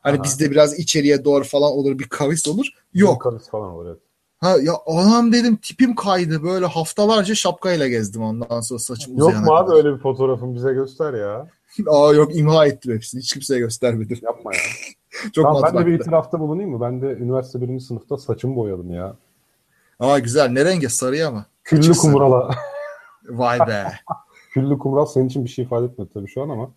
[0.00, 0.24] Hani Aha.
[0.24, 2.66] bizde biraz içeriye doğru falan olur bir kavis olur.
[2.94, 3.22] Yok.
[3.22, 4.00] Kavis falan olur evet.
[4.38, 6.42] Ha ya anam dedim tipim kaydı.
[6.42, 9.76] Böyle haftalarca şapkayla gezdim ondan sonra saçım Yok mu abi kadar.
[9.76, 11.48] öyle bir fotoğrafın bize göster ya.
[11.86, 13.20] Aa yok imha ettim hepsini.
[13.20, 14.18] Hiç kimseye göstermedim.
[14.22, 14.60] Yapma ya.
[15.32, 16.80] Çok Tamam, ben de bir itirafta bulunayım mı?
[16.80, 19.16] Ben de üniversite birinci sınıfta saçımı boyadım ya.
[20.00, 20.48] Aa güzel.
[20.48, 20.88] Ne rengi?
[20.88, 21.46] Sarıya mı?
[21.64, 22.50] Küllü Açık kumrala.
[23.28, 23.92] Vay be.
[24.52, 26.70] Küllü kumral senin için bir şey ifade etmedi tabii şu an ama.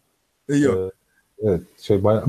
[0.50, 0.76] E, yok.
[0.78, 0.92] e,
[1.48, 2.26] evet şey bayağı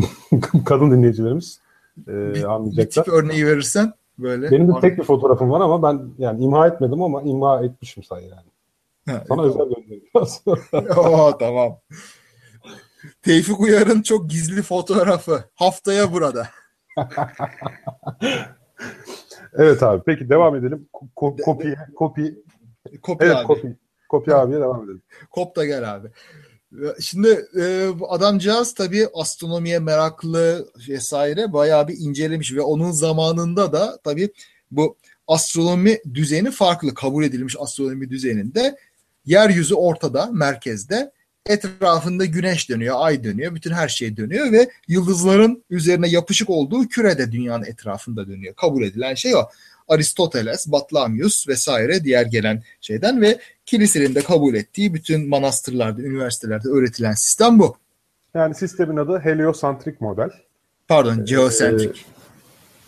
[0.67, 1.61] kadın dinleyicilerimiz
[2.09, 3.05] e, bir, bir anlayacaklar.
[3.05, 4.51] tip örneği verirsen böyle.
[4.51, 8.25] Benim de tek bir fotoğrafım var ama ben yani imha etmedim ama imha etmişim say
[8.25, 9.21] yani.
[9.29, 10.43] Sana özel göndereceğiz.
[10.97, 11.79] Oo, tamam.
[13.23, 15.45] Tevfik Uyar'ın çok gizli fotoğrafı.
[15.55, 16.49] Haftaya burada.
[19.55, 20.03] evet abi.
[20.07, 20.89] Peki devam edelim.
[20.93, 22.35] Ko- kopi, kopi.
[23.03, 23.47] Kopi Evet abi.
[23.47, 23.77] kopi.
[24.09, 25.03] Kopi abiye devam edelim.
[25.31, 26.09] Kop da gel abi.
[27.01, 34.31] Şimdi e, adamcağız tabii astronomiye meraklı vesaire bayağı bir incelemiş ve onun zamanında da tabii
[34.71, 34.97] bu
[35.29, 38.77] astronomi düzeni farklı kabul edilmiş astronomi düzeninde
[39.25, 41.13] yeryüzü ortada merkezde
[41.49, 47.19] etrafında güneş dönüyor ay dönüyor bütün her şey dönüyor ve yıldızların üzerine yapışık olduğu küre
[47.19, 49.49] de dünyanın etrafında dönüyor kabul edilen şey o
[49.89, 57.13] Aristoteles, Batlamyus vesaire diğer gelen şeyden ve kilisenin de kabul ettiği bütün manastırlarda, üniversitelerde öğretilen
[57.13, 57.77] sistem bu.
[58.35, 60.31] Yani sistemin adı heliosantrik model.
[60.89, 62.07] Pardon, geosentrik.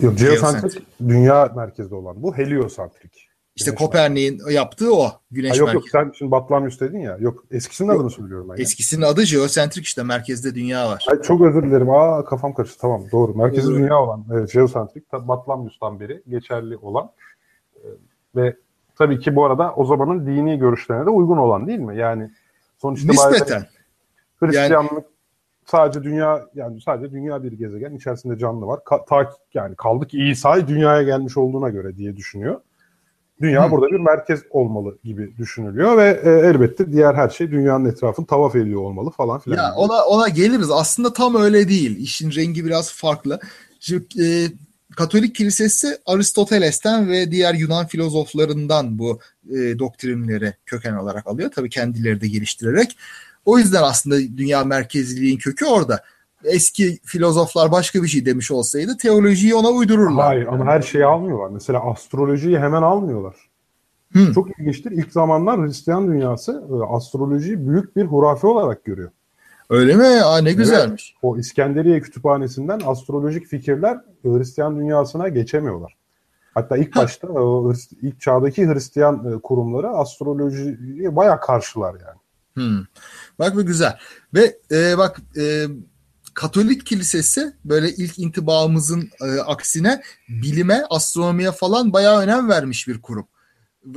[0.01, 2.23] Yok, geosantrik dünya merkezde olan.
[2.23, 3.28] Bu heliosantrik.
[3.59, 5.07] İşte Kopernik'in yaptığı o.
[5.31, 5.77] Güneş ha, yok merkezi.
[5.85, 7.17] yok sen şimdi Batlamyus dedin ya.
[7.21, 8.57] Yok eskisinin adını söylüyorum ben.
[8.57, 8.63] ya.
[8.63, 11.05] Eskisinin adı geosentrik işte merkezde dünya var.
[11.11, 11.91] Ay, çok özür dilerim.
[11.91, 12.79] Aa kafam karıştı.
[12.81, 13.35] Tamam doğru.
[13.35, 13.79] Merkezi Evet.
[13.81, 14.25] dünya olan.
[14.33, 15.11] Evet, geosantrik.
[15.11, 17.11] ta- Batlamyus'tan beri geçerli olan.
[17.77, 17.81] Ee,
[18.37, 18.57] ve
[18.99, 21.97] tabii ki bu arada o zamanın dini görüşlerine de uygun olan değil mi?
[21.97, 22.31] Yani
[22.79, 23.67] sonuç itibariyle Nispeten.
[24.41, 25.05] Hristiyanlık
[25.67, 28.79] sadece dünya yani sadece dünya bir gezegen içerisinde canlı var.
[28.79, 32.61] Ka- ta, yani kaldı ki İsa dünyaya gelmiş olduğuna göre diye düşünüyor.
[33.41, 33.71] Dünya Hı.
[33.71, 38.57] burada bir merkez olmalı gibi düşünülüyor ve e, elbette diğer her şey dünyanın etrafını tavaf
[38.57, 39.57] ediyor olmalı falan filan.
[39.57, 40.71] Ya ona ona geliriz.
[40.71, 41.97] Aslında tam öyle değil.
[41.97, 43.41] İşin rengi biraz farklı.
[43.81, 44.47] Şimdi, e,
[44.97, 49.21] Katolik Kilisesi Aristoteles'ten ve diğer Yunan filozoflarından bu
[49.51, 51.51] e, doktrinleri köken olarak alıyor.
[51.55, 52.97] Tabii kendileri de geliştirerek.
[53.45, 56.05] O yüzden aslında dünya merkezliliğin kökü orada.
[56.45, 60.27] Eski filozoflar başka bir şey demiş olsaydı teolojiyi ona uydururlar.
[60.27, 61.51] Hayır ama her şeyi almıyorlar.
[61.51, 63.37] Mesela astrolojiyi hemen almıyorlar.
[64.13, 64.33] Hı.
[64.35, 64.91] Çok ilginçtir.
[64.91, 69.11] İlk zamanlar Hristiyan dünyası e, astrolojiyi büyük bir hurafe olarak görüyor.
[69.71, 70.05] Öyle mi?
[70.05, 71.15] Aa, ne güzelmiş.
[71.23, 75.97] O İskenderiye kütüphanesinden astrolojik fikirler e, Hristiyan dünyasına geçemiyorlar.
[76.55, 82.19] Hatta ilk başta o Hrist- ilk çağdaki Hristiyan e, kurumları astrolojiye bayağı karşılar yani.
[82.55, 82.85] Hmm.
[83.39, 83.99] Bak bu güzel.
[84.35, 85.65] Ve e, bak e,
[86.39, 93.27] Katolik Kilisesi böyle ilk intibamızın e, aksine bilime, astronomiye falan bayağı önem vermiş bir kurum.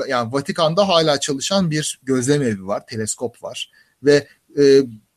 [0.08, 3.72] Yani Vatikan'da hala çalışan bir gözlem evi var, teleskop var
[4.04, 4.28] ve
[4.58, 4.64] e,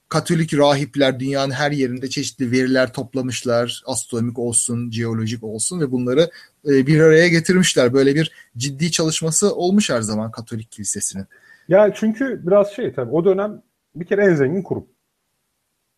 [0.09, 3.83] Katolik rahipler dünyanın her yerinde çeşitli veriler toplamışlar.
[3.87, 6.31] Astronomik olsun, jeolojik olsun ve bunları
[6.69, 7.93] e, bir araya getirmişler.
[7.93, 11.27] Böyle bir ciddi çalışması olmuş her zaman Katolik Kilisesi'nin.
[11.69, 13.63] Ya çünkü biraz şey tabii o dönem
[13.95, 14.87] bir kere en zengin kurum.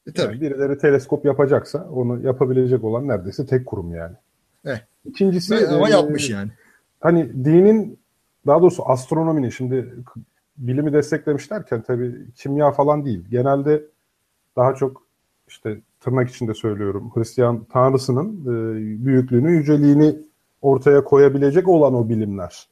[0.06, 0.32] E, tabii.
[0.32, 4.14] Yani birileri teleskop yapacaksa onu yapabilecek olan neredeyse tek kurum yani.
[4.64, 4.82] Evet.
[5.04, 6.50] İkincisi Ve- ama e, yapmış yani.
[7.00, 7.98] hani dinin
[8.46, 9.94] daha doğrusu astronominin şimdi
[10.58, 13.24] bilimi desteklemiş derken tabii kimya falan değil.
[13.30, 13.82] Genelde
[14.56, 15.02] daha çok
[15.48, 20.18] işte tırnak içinde söylüyorum Hristiyan tanrısının e, büyüklüğünü, yüceliğini
[20.62, 22.68] ortaya koyabilecek olan o bilimler.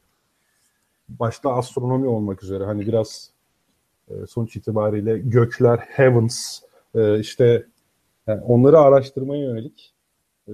[1.08, 3.30] Başta astronomi olmak üzere hani biraz
[4.08, 6.60] e, sonuç itibariyle gökler, heavens
[6.94, 7.66] e, işte
[8.26, 9.94] yani onları araştırmaya yönelik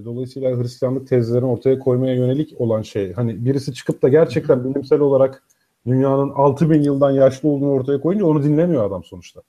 [0.05, 3.13] Dolayısıyla Hristiyanlık tezlerini ortaya koymaya yönelik olan şey.
[3.13, 5.43] Hani birisi çıkıp da gerçekten bilimsel olarak
[5.87, 9.41] dünyanın 6000 yıldan yaşlı olduğunu ortaya koyunca onu dinlemiyor adam sonuçta.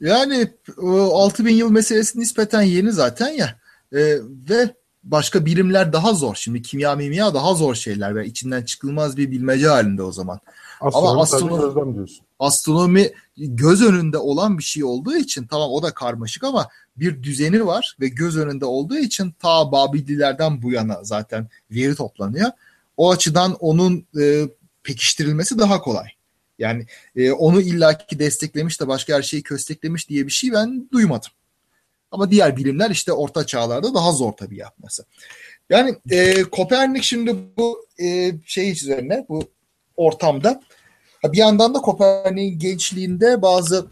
[0.00, 0.48] Yani
[0.82, 3.46] o 6000 yıl meselesi nispeten yeni zaten ya.
[3.92, 4.16] Ee,
[4.50, 6.34] ve başka bilimler daha zor.
[6.34, 10.40] Şimdi kimya mimya daha zor şeyler ve içinden çıkılmaz bir bilmece halinde o zaman.
[10.80, 12.26] Astronomi sadece astronomi- diyorsun.
[12.38, 17.66] Astronomi göz önünde olan bir şey olduğu için tamam o da karmaşık ama bir düzeni
[17.66, 22.50] var ve göz önünde olduğu için ta Babillilerden bu yana zaten veri toplanıyor.
[22.96, 24.48] O açıdan onun e,
[24.82, 26.08] pekiştirilmesi daha kolay.
[26.58, 26.86] Yani
[27.16, 31.30] e, onu illaki desteklemiş de başka her şeyi kösteklemiş diye bir şey ben duymadım.
[32.10, 35.04] Ama diğer bilimler işte orta çağlarda daha zor tabii yapması.
[35.70, 39.42] Yani e, Kopernik şimdi bu e, şey üzerine bu
[39.96, 40.62] ortamda
[41.24, 43.86] Bir yandan da Kopernik'in gençliğinde bazı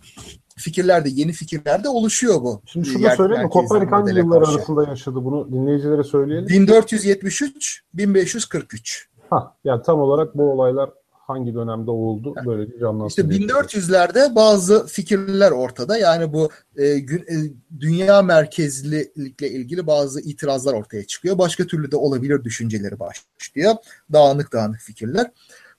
[0.57, 2.63] fikirlerde, yeni fikirlerde oluşuyor bu.
[2.67, 3.49] Şimdi Yer şurada söyleyeyim mi?
[3.49, 4.59] merkezli Kopernik hangi yıllar karşı.
[4.59, 6.49] arasında yaşadı bunu dinleyicilere söyleyelim.
[6.49, 9.09] 1473 1543.
[9.31, 10.91] Ha, yani tam olarak bu olaylar
[11.29, 13.09] hangi dönemde oldu böyle bir canlansın.
[13.09, 13.49] İşte diye.
[13.49, 15.99] 1400'lerde bazı fikirler ortada.
[15.99, 17.37] Yani bu e, gün- e,
[17.81, 21.39] dünya merkezlilikle ilgili bazı itirazlar ortaya çıkıyor.
[21.39, 23.75] Başka türlü de olabilir düşünceleri başlıyor.
[24.13, 25.31] Dağınık dağınık fikirler.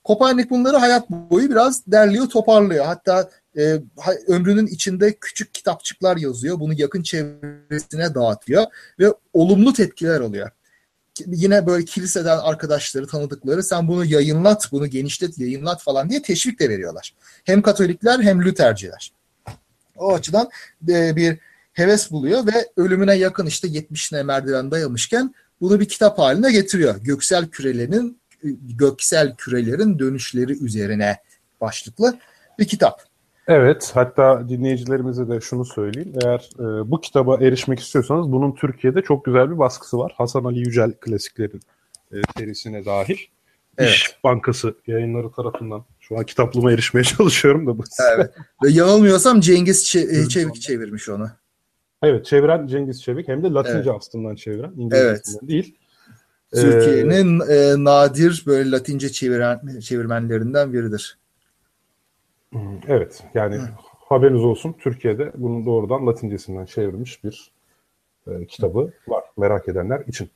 [0.04, 2.84] Kopernik bunları hayat boyu biraz derliyor, toparlıyor.
[2.84, 3.82] Hatta e,
[4.26, 6.60] ömrünün içinde küçük kitapçıklar yazıyor.
[6.60, 8.64] Bunu yakın çevresine dağıtıyor
[8.98, 10.50] ve olumlu tepkiler alıyor.
[11.26, 16.68] Yine böyle kiliseden arkadaşları, tanıdıkları sen bunu yayınlat, bunu genişlet, yayınlat falan diye teşvik de
[16.68, 17.14] veriyorlar.
[17.44, 19.12] Hem Katolikler hem Lüterciler.
[19.96, 20.50] O açıdan
[20.88, 21.38] e, bir
[21.72, 26.96] heves buluyor ve ölümüne yakın işte 70'ine merdiven dayamışken bunu bir kitap haline getiriyor.
[26.96, 28.20] Göksel kürelerin
[28.78, 31.16] göksel kürelerin dönüşleri üzerine
[31.60, 32.18] başlıklı
[32.58, 33.09] bir kitap.
[33.50, 36.12] Evet, hatta dinleyicilerimize de şunu söyleyeyim.
[36.24, 40.12] Eğer e, bu kitaba erişmek istiyorsanız bunun Türkiye'de çok güzel bir baskısı var.
[40.16, 41.60] Hasan Ali Yücel klasiklerin
[42.12, 43.16] e, serisine dahil.
[43.78, 43.90] Evet.
[43.90, 45.84] İş Bankası yayınları tarafından.
[46.00, 47.84] Şu an kitaplığıma erişmeye çalışıyorum da bu.
[48.14, 48.34] Evet.
[48.64, 51.30] Ve yanılmıyorsam Cengiz Ç- Çevik çevirmiş onu.
[52.02, 53.96] Evet, çeviren Cengiz Çevik hem de Latince evet.
[53.96, 55.26] aslından çeviren, İngilizce evet.
[55.42, 55.76] değil.
[56.54, 61.19] Türkiye'nin ee, e, nadir böyle Latince çeviren çevirmenlerinden biridir.
[62.88, 63.68] Evet, yani Hı.
[64.08, 67.52] haberiniz olsun Türkiye'de bunun doğrudan Latincesinden çevrilmiş bir
[68.26, 70.30] e, kitabı var merak edenler için.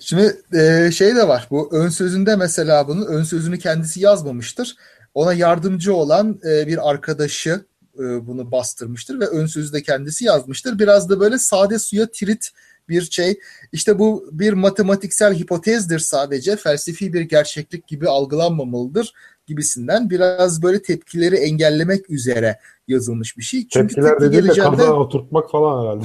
[0.00, 4.76] Şimdi e, şey de var bu ön sözünde mesela bunun ön sözünü kendisi yazmamıştır.
[5.14, 7.64] Ona yardımcı olan e, bir arkadaşı
[7.98, 10.78] e, bunu bastırmıştır ve ön sözü de kendisi yazmıştır.
[10.78, 12.50] Biraz da böyle sade suya tirit
[12.88, 13.38] bir şey.
[13.72, 16.56] İşte bu bir matematiksel hipotezdir sadece.
[16.56, 19.12] Felsefi bir gerçeklik gibi algılanmamalıdır
[19.46, 23.68] gibisinden biraz böyle tepkileri engellemek üzere yazılmış bir şey.
[23.68, 26.04] Çünkü Tepkiler tepki dediğin de kaza oturtmak falan herhalde.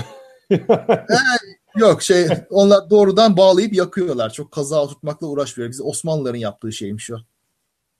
[1.75, 4.29] yok şey onlar doğrudan bağlayıp yakıyorlar.
[4.29, 5.69] Çok kaza oturtmakla uğraşmıyor.
[5.69, 7.15] Biz Osmanlıların yaptığı şeymiş o.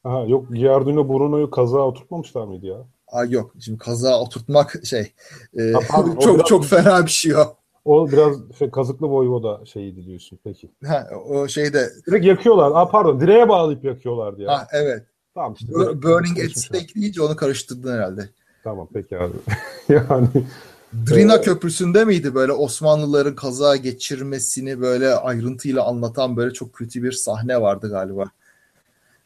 [0.04, 2.78] Aha, yok Giardino Bruno'yu kaza oturtmamışlar mıydı ya?
[3.08, 5.14] Aa, yok şimdi kaza oturtmak şey
[5.58, 7.56] e, ha, pardon, çok biraz, çok fena bir şey o.
[7.86, 10.70] O biraz şey, kazıklı voyvoda şeyiydi diyorsun peki.
[10.86, 11.90] Ha, o şeyde.
[12.08, 12.72] Direkt yakıyorlar.
[12.72, 14.52] Aa, pardon direğe bağlayıp yakıyorlardı ya.
[14.52, 15.04] Ha, evet.
[15.36, 15.74] Tamam işte.
[15.74, 18.30] Burning at Stake deyince onu karıştırdın herhalde.
[18.64, 19.34] Tamam peki abi.
[19.90, 20.28] yani
[20.94, 21.42] Drina e...
[21.42, 27.90] Köprüsü'nde miydi böyle Osmanlıların kaza geçirmesini böyle ayrıntıyla anlatan böyle çok kötü bir sahne vardı
[27.90, 28.26] galiba.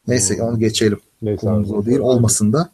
[0.08, 0.42] Neyse hmm.
[0.44, 1.00] onu geçelim.
[1.22, 2.70] Neyse abi, o değil olmasın da.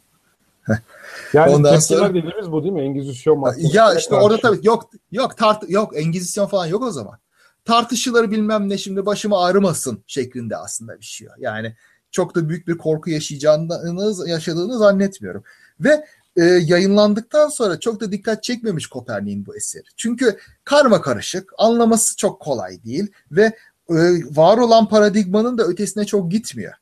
[1.33, 2.81] Yani Ondan sonra dediğimiz bu değil mi?
[2.81, 3.77] Engizisyon mahkemesi.
[3.77, 4.25] Ya işte karşı.
[4.25, 7.19] orada tabii yok yok tart yok Engizisyon falan yok o zaman.
[7.65, 11.27] Tartışılır bilmem ne şimdi başıma ağrımasın şeklinde aslında bir şey.
[11.39, 11.75] Yani
[12.13, 15.43] çok da büyük bir korku yaşayacağınız yaşadığını zannetmiyorum.
[15.79, 19.83] Ve e, yayınlandıktan sonra çok da dikkat çekmemiş Kopernik'in bu eseri.
[19.97, 23.43] Çünkü karma karışık, anlaması çok kolay değil ve
[23.89, 23.95] e,
[24.35, 26.73] var olan paradigmanın da ötesine çok gitmiyor.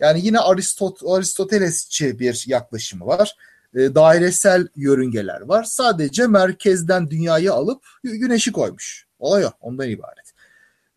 [0.00, 3.36] Yani yine Aristot Aristotelesçi bir yaklaşımı var.
[3.74, 5.64] E, dairesel yörüngeler var.
[5.64, 9.06] Sadece merkezden dünyayı alıp güneşi koymuş.
[9.18, 9.50] Olay o.
[9.60, 10.29] Ondan ibaret.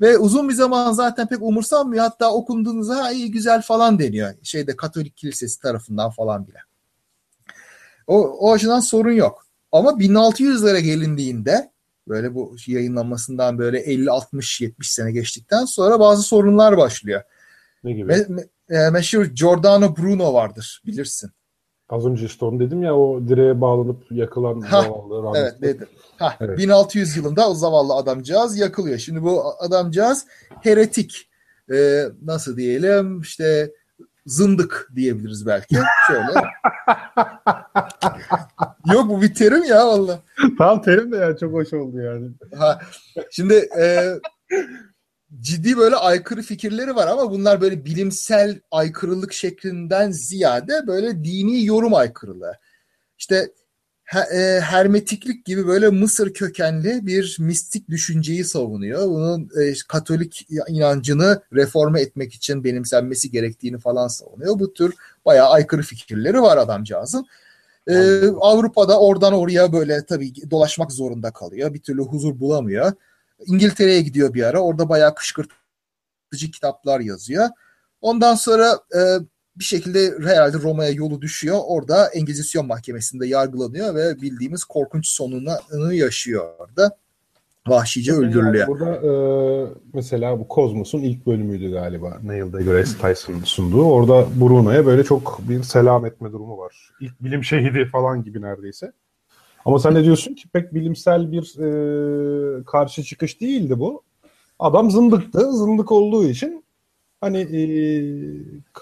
[0.04, 2.04] Ve uzun bir zaman zaten pek umursanmıyor.
[2.04, 4.34] Hatta okunduğunuzda iyi güzel falan deniyor.
[4.44, 6.58] Şeyde Katolik Kilisesi tarafından falan bile.
[8.08, 9.46] O, o açıdan sorun yok.
[9.72, 11.72] Ama 1600'lere gelindiğinde
[12.08, 17.22] böyle bu yayınlanmasından böyle 50 60 70 sene geçtikten sonra bazı sorunlar başlıyor.
[17.84, 18.06] Ne gibi?
[18.06, 18.44] Me, me,
[18.78, 21.32] e, meşhur Giordano Bruno vardır bilirsin.
[21.90, 25.40] Az önce işte onu dedim ya o direğe bağlanıp yakılan ha, zavallı rahmetli.
[25.40, 25.88] Evet dedim.
[26.18, 26.58] Ha, evet.
[26.58, 28.98] 1600 yılında o zavallı adamcağız yakılıyor.
[28.98, 30.26] Şimdi bu adamcağız
[30.62, 31.30] heretik.
[31.74, 33.72] Ee, nasıl diyelim işte
[34.26, 35.76] zındık diyebiliriz belki.
[36.08, 36.24] Şöyle.
[38.94, 40.20] Yok bu bir terim ya valla.
[40.58, 42.30] Tamam terim de ya çok hoş oldu yani.
[42.58, 42.80] Ha,
[43.32, 44.14] şimdi e,
[45.40, 51.94] ciddi böyle aykırı fikirleri var ama bunlar böyle bilimsel aykırılık şeklinden ziyade böyle dini yorum
[51.94, 52.58] aykırılığı.
[53.18, 53.52] İşte
[54.62, 59.08] hermetiklik gibi böyle Mısır kökenli bir mistik düşünceyi savunuyor.
[59.08, 64.60] Bunun e, Katolik inancını reforme etmek için benimsenmesi gerektiğini falan savunuyor.
[64.60, 64.94] Bu tür
[65.26, 67.28] bayağı aykırı fikirleri var adamcağızın.
[67.88, 71.74] Ee, Avrupa'da oradan oraya böyle tabii dolaşmak zorunda kalıyor.
[71.74, 72.92] Bir türlü huzur bulamıyor.
[73.46, 74.60] İngiltere'ye gidiyor bir ara.
[74.60, 77.50] Orada bayağı kışkırtıcı kitaplar yazıyor.
[78.02, 79.00] Ondan sonra e,
[79.56, 81.60] bir şekilde herhalde Roma'ya yolu düşüyor.
[81.66, 86.98] Orada Engizisyon Mahkemesi'nde yargılanıyor ve bildiğimiz korkunç sonunu yaşıyor orada.
[87.68, 88.54] Vahşice öldürülüyor.
[88.56, 89.12] Yani burada e,
[89.94, 92.20] mesela bu Kozmos'un ilk bölümüydü galiba.
[92.24, 93.84] Neil deGrasse Tyson sunduğu.
[93.84, 96.90] Orada Bruno'ya böyle çok bir selam etme durumu var.
[97.02, 98.92] İlk bilim şehidi falan gibi neredeyse.
[99.66, 104.04] Ama sen ne diyorsun ki pek bilimsel bir e, karşı çıkış değildi bu.
[104.60, 105.52] Adam zındıktı.
[105.52, 106.63] Zındık olduğu için
[107.24, 107.62] hani e,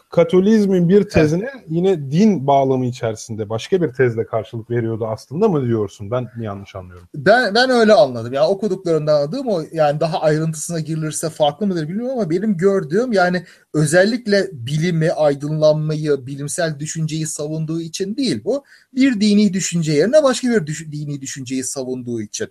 [0.10, 1.66] Katolizmin bir tezine evet.
[1.70, 6.12] yine din bağlamı içerisinde başka bir tezle karşılık veriyordu aslında mı diyorsun?
[6.12, 7.08] Ben mi yanlış anlıyorum?
[7.16, 8.34] Ben ben öyle anladım.
[8.34, 13.46] Yani okuduklarından anladığım o yani daha ayrıntısına girilirse farklı mıdır bilmiyorum ama benim gördüğüm yani
[13.74, 18.64] özellikle bilimi, aydınlanmayı, bilimsel düşünceyi savunduğu için değil bu.
[18.96, 22.48] Bir dini düşünce yerine başka bir düş- dini düşünceyi savunduğu için.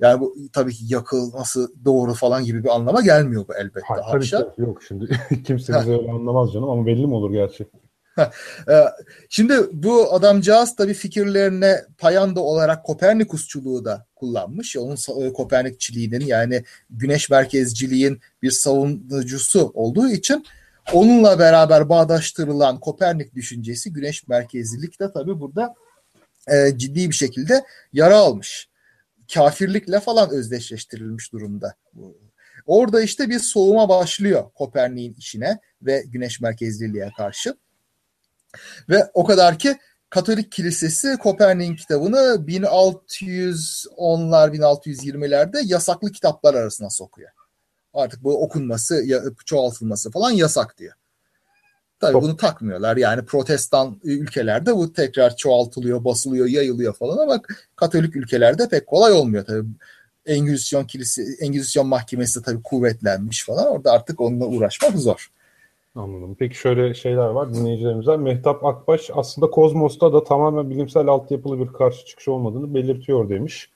[0.00, 3.86] Yani bu tabii ki yakılması doğru falan gibi bir anlama gelmiyor bu elbette.
[3.86, 7.66] Hayır, tabii ki yok şimdi kimse bize öyle anlamaz canım ama belli mi olur gerçi?
[8.68, 8.84] Ee,
[9.28, 14.76] Şimdi bu adamcağız tabii fikirlerine payanda olarak Kopernikusçuluğu da kullanmış.
[14.76, 20.46] Onun e, Kopernikçiliğinin yani güneş merkezciliğin bir savunucusu olduğu için
[20.92, 25.74] onunla beraber bağdaştırılan Kopernik düşüncesi güneş merkezlilik de tabii burada
[26.48, 28.68] e, ciddi bir şekilde yara almış.
[29.34, 31.74] Kafirlikle falan özdeşleştirilmiş durumda.
[32.66, 37.56] Orada işte bir soğuma başlıyor Kopernik'in işine ve güneş merkezliliğe karşı.
[38.88, 39.76] Ve o kadar ki
[40.10, 47.30] Katolik Kilisesi Kopernik'in kitabını 1610'lar 1620'lerde yasaklı kitaplar arasına sokuyor.
[47.94, 49.04] Artık bu okunması,
[49.44, 50.94] çoğaltılması falan yasak diyor.
[52.00, 52.96] Tabii Çok- bunu takmıyorlar.
[52.96, 57.40] Yani protestan ülkelerde bu tekrar çoğaltılıyor, basılıyor, yayılıyor falan ama
[57.76, 59.68] Katolik ülkelerde pek kolay olmuyor tabii.
[60.26, 63.66] Engizisyon kilise, Engizisyon mahkemesi de tabii kuvvetlenmiş falan.
[63.66, 65.30] Orada artık onunla uğraşmak zor.
[65.94, 66.36] Anladım.
[66.38, 68.20] Peki şöyle şeyler var dinleyicilerimizden.
[68.20, 73.70] Mehtap Akbaş aslında Kozmos'ta da tamamen bilimsel altyapılı bir karşı çıkış olmadığını belirtiyor demiş.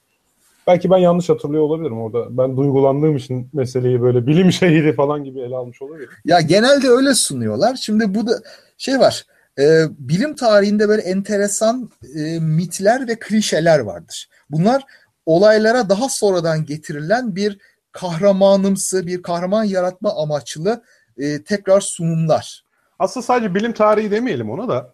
[0.67, 2.37] Belki ben yanlış hatırlıyor olabilirim orada.
[2.37, 6.09] Ben duygulandığım için meseleyi böyle bilim şehidi falan gibi ele almış olabilirim.
[6.25, 7.75] Ya genelde öyle sunuyorlar.
[7.75, 8.31] Şimdi bu da
[8.77, 9.25] şey var.
[9.59, 14.29] e, bilim tarihinde böyle enteresan e, mitler ve klişeler vardır.
[14.49, 14.83] Bunlar
[15.25, 17.57] olaylara daha sonradan getirilen bir
[17.91, 20.83] kahramanımsı, bir kahraman yaratma amaçlı
[21.17, 22.63] e, tekrar sunumlar.
[22.99, 24.93] Aslında sadece bilim tarihi demeyelim ona da.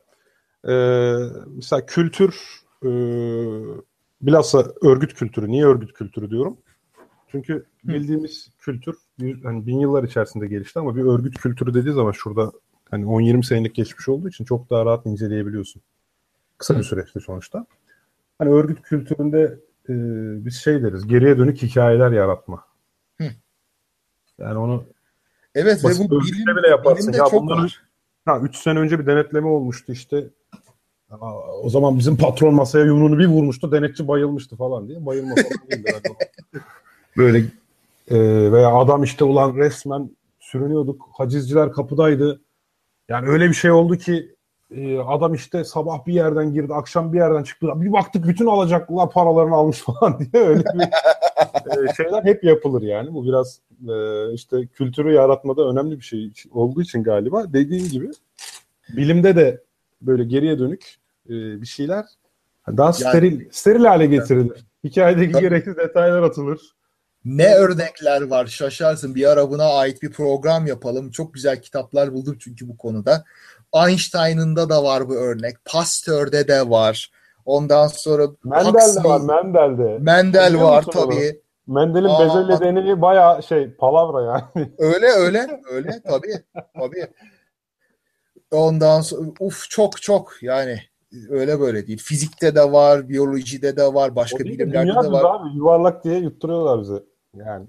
[0.67, 0.73] Ee,
[1.47, 2.35] mesela kültür
[2.83, 2.89] e,
[4.21, 5.47] bilhassa örgüt kültürü.
[5.47, 6.57] Niye örgüt kültürü diyorum?
[7.27, 12.11] Çünkü bildiğimiz kültür bir, hani bin yıllar içerisinde gelişti ama bir örgüt kültürü dediği zaman
[12.11, 12.51] şurada
[12.91, 15.81] hani 10-20 senelik geçmiş olduğu için çok daha rahat inceleyebiliyorsun.
[16.57, 17.65] Kısa bir süreçti sonuçta.
[18.39, 19.93] Hani örgüt kültüründe e,
[20.45, 22.63] biz şey deriz, geriye dönük hikayeler yaratma.
[23.17, 23.27] Hı.
[24.37, 24.83] Yani onu
[25.55, 27.13] Evet ve bu bilim, bile yaparsın.
[27.13, 27.83] Ya çok bunları- var.
[28.25, 30.29] Ha 3 sene önce bir denetleme olmuştu işte.
[31.63, 33.71] O zaman bizim patron masaya yumruğunu bir vurmuştu.
[33.71, 35.05] Denetçi bayılmıştı falan diye.
[35.05, 36.17] Bayılma falan.
[37.17, 37.37] Böyle
[38.11, 38.17] e,
[38.51, 41.09] veya adam işte ulan resmen sürünüyorduk.
[41.13, 42.41] Hacizciler kapıdaydı.
[43.09, 44.35] Yani öyle bir şey oldu ki
[44.71, 47.67] e, adam işte sabah bir yerden girdi, akşam bir yerden çıktı.
[47.75, 53.13] Bir baktık bütün alacaklılar paralarını almış falan diye öyle bir e, şeyler hep yapılır yani.
[53.13, 53.93] Bu biraz e,
[54.33, 57.53] işte kültürü yaratmada önemli bir şey olduğu için galiba.
[57.53, 58.11] Dediğim gibi
[58.89, 59.66] bilimde de
[60.01, 62.05] böyle geriye dönük e, bir şeyler
[62.77, 64.65] daha steril steril hale getirilir.
[64.83, 65.41] Hikayedeki Tabii.
[65.41, 66.59] gereksiz detaylar atılır.
[67.25, 69.15] Ne örnekler var şaşarsın.
[69.15, 71.11] Bir ara buna ait bir program yapalım.
[71.11, 73.23] Çok güzel kitaplar buldum çünkü bu konuda.
[73.73, 75.55] Einstein'ın da da var bu örnek.
[75.65, 77.11] Pasteur'de de var.
[77.45, 79.97] Ondan sonra Mendel'de Huxley, var, Mendel'de.
[79.99, 81.41] Mendel Biliyor var tabii.
[81.67, 84.71] Mendel'in bezelye deneyi bayağı şey palavra yani.
[84.77, 86.43] Öyle öyle öyle tabii
[86.79, 87.07] tabii.
[88.51, 90.79] Ondan sonra uf çok çok yani
[91.29, 91.99] öyle böyle değil.
[92.03, 95.35] Fizikte de var, biyolojide de var, başka değil de bilimlerde de var.
[95.35, 97.03] abi yuvarlak diye yutturuyorlar bize.
[97.37, 97.65] Yani.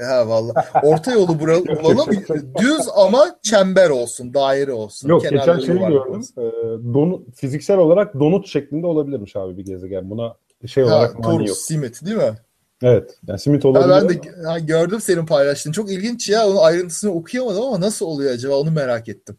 [0.00, 0.66] Ha vallahi.
[0.82, 2.06] Orta yolu bura- bulalım.
[2.58, 5.08] Düz ama çember olsun, daire olsun.
[5.08, 6.18] Yok geçen kenarları şeyi gördüm.
[6.18, 6.34] olsun.
[6.38, 10.10] Ee, donu, fiziksel olarak donut şeklinde olabilirmiş abi bir gezegen.
[10.10, 10.34] Buna
[10.66, 11.56] şey Ha, olarak mani yok.
[11.56, 12.38] Simit değil mi?
[12.82, 13.18] Evet.
[13.28, 13.88] Yani simit olabilir.
[13.90, 15.72] ben de ha, gördüm senin paylaştığın.
[15.72, 16.46] Çok ilginç ya.
[16.48, 19.36] Onun ayrıntısını okuyamadım ama nasıl oluyor acaba onu merak ettim.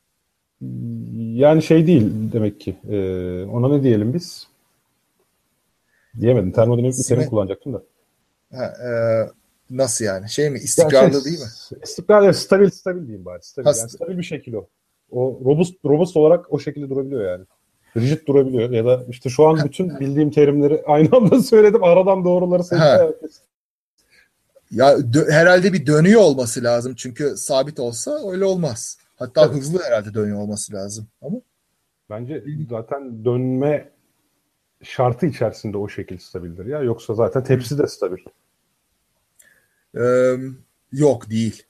[1.34, 2.78] Yani şey değil demek ki.
[2.90, 4.48] Ee, ona ne diyelim biz?
[6.20, 6.52] Diyemedim.
[6.52, 7.84] Termodinamik bir terim kullanacaktım da.
[8.56, 8.92] Ha, e,
[9.70, 10.30] nasıl yani?
[10.30, 10.58] Şey mi?
[10.58, 11.46] Ya İstikrarlı şey, değil mi?
[11.84, 13.44] İstikrarlı, stabil, stabil diyeyim bari.
[13.44, 14.68] Stabil, Ha, yani stabil bir şekil o.
[15.12, 17.46] O robust, robust olarak o şekilde durabiliyor yani.
[17.98, 21.84] Rigid durabiliyor ya da işte şu an bütün bildiğim terimleri aynı anda söyledim.
[21.84, 22.86] Aradan doğruları seçti.
[24.72, 24.98] Ya
[25.30, 26.94] herhalde bir dönüyor olması lazım.
[26.96, 28.98] Çünkü sabit olsa öyle olmaz.
[29.20, 29.56] Hatta Evet.
[29.56, 31.08] hızlı herhalde dönüyor olması lazım.
[31.22, 31.38] Ama
[32.10, 33.90] Bence zaten dönme
[34.84, 36.80] şartı içerisinde o şekil stabildir ya.
[36.82, 38.18] Yoksa zaten tepsi de stabil.
[39.98, 40.04] e,
[40.92, 41.64] yok değil.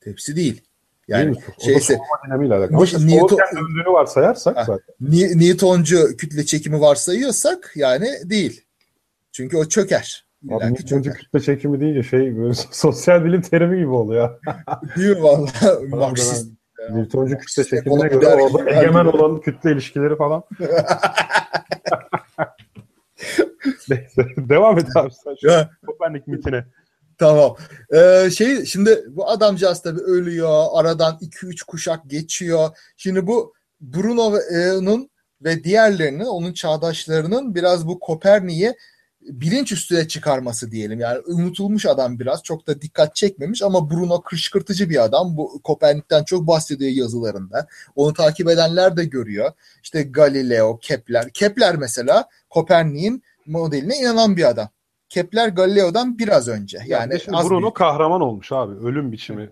[0.00, 0.52] Tepsi değil.
[0.54, 0.62] Değil
[1.08, 2.84] Yani da şeyse dinamiğiyle alakalı.
[2.84, 4.64] Newton- döndüğünü varsayarsak Ha.
[4.64, 4.94] zaten.
[5.00, 8.64] Ni- Newtoncu kütle çekimi varsayıyorsak yani değil.
[9.32, 10.26] Çünkü o çöker.
[10.50, 14.40] Abi Newtoncu kütle çekimi deyince şey böyle sosyal bilim terimi gibi oluyor.
[14.96, 15.48] Değil mi valla?
[15.88, 16.50] Marksist.
[16.90, 20.42] Newtoncu kütle çekimine göre orada egemen olan kütle ilişkileri falan.
[23.88, 26.64] Neyse, Devam et abi sen şu Kopernik mitine.
[27.18, 27.56] Tamam.
[27.94, 30.64] Ee, şey şimdi bu adamcağız tabii ölüyor.
[30.72, 32.68] Aradan 2-3 kuşak geçiyor.
[32.96, 35.10] Şimdi bu Bruno'nun
[35.44, 38.74] ve diğerlerinin onun çağdaşlarının biraz bu Kopernik'i
[39.28, 41.00] bilinç üstüne çıkarması diyelim.
[41.00, 45.36] Yani unutulmuş adam biraz çok da dikkat çekmemiş ama Bruno kışkırtıcı bir adam.
[45.36, 47.66] Bu Kopernik'ten çok bahsediyor yazılarında.
[47.96, 49.52] Onu takip edenler de görüyor.
[49.82, 51.30] İşte Galileo, Kepler.
[51.30, 54.68] Kepler mesela Kopernik'in modeline inanan bir adam.
[55.08, 56.78] Kepler Galileo'dan biraz önce.
[56.86, 57.74] Yani, yani Bruno büyük.
[57.74, 58.86] kahraman olmuş abi.
[58.86, 59.50] Ölüm biçimi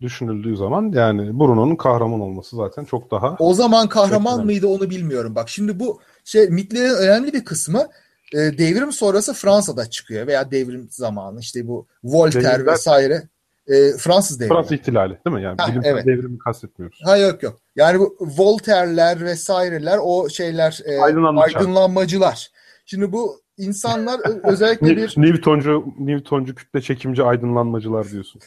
[0.00, 5.34] düşünüldüğü zaman yani Bruno'nun kahraman olması zaten çok daha O zaman kahraman mıydı onu bilmiyorum.
[5.34, 7.88] Bak şimdi bu şey mitlerin önemli bir kısmı
[8.34, 13.22] e, devrim sonrası Fransa'da çıkıyor veya devrim zamanı işte bu Voltaire Devrimler, vesaire
[13.66, 14.54] e, Fransız devrimi.
[14.54, 15.42] Fransız ihtilali değil mi?
[15.42, 16.06] Yani ha, bilimsel evet.
[16.06, 17.00] devrimi kastetmiyoruz.
[17.04, 17.60] Ha yok yok.
[17.76, 22.50] Yani bu Voltaire'ler vesaireler o şeyler e, aydınlanmacılar.
[22.86, 28.40] Şimdi bu insanlar özellikle bir Newtoncu Newtoncu kütle çekimci aydınlanmacılar diyorsun.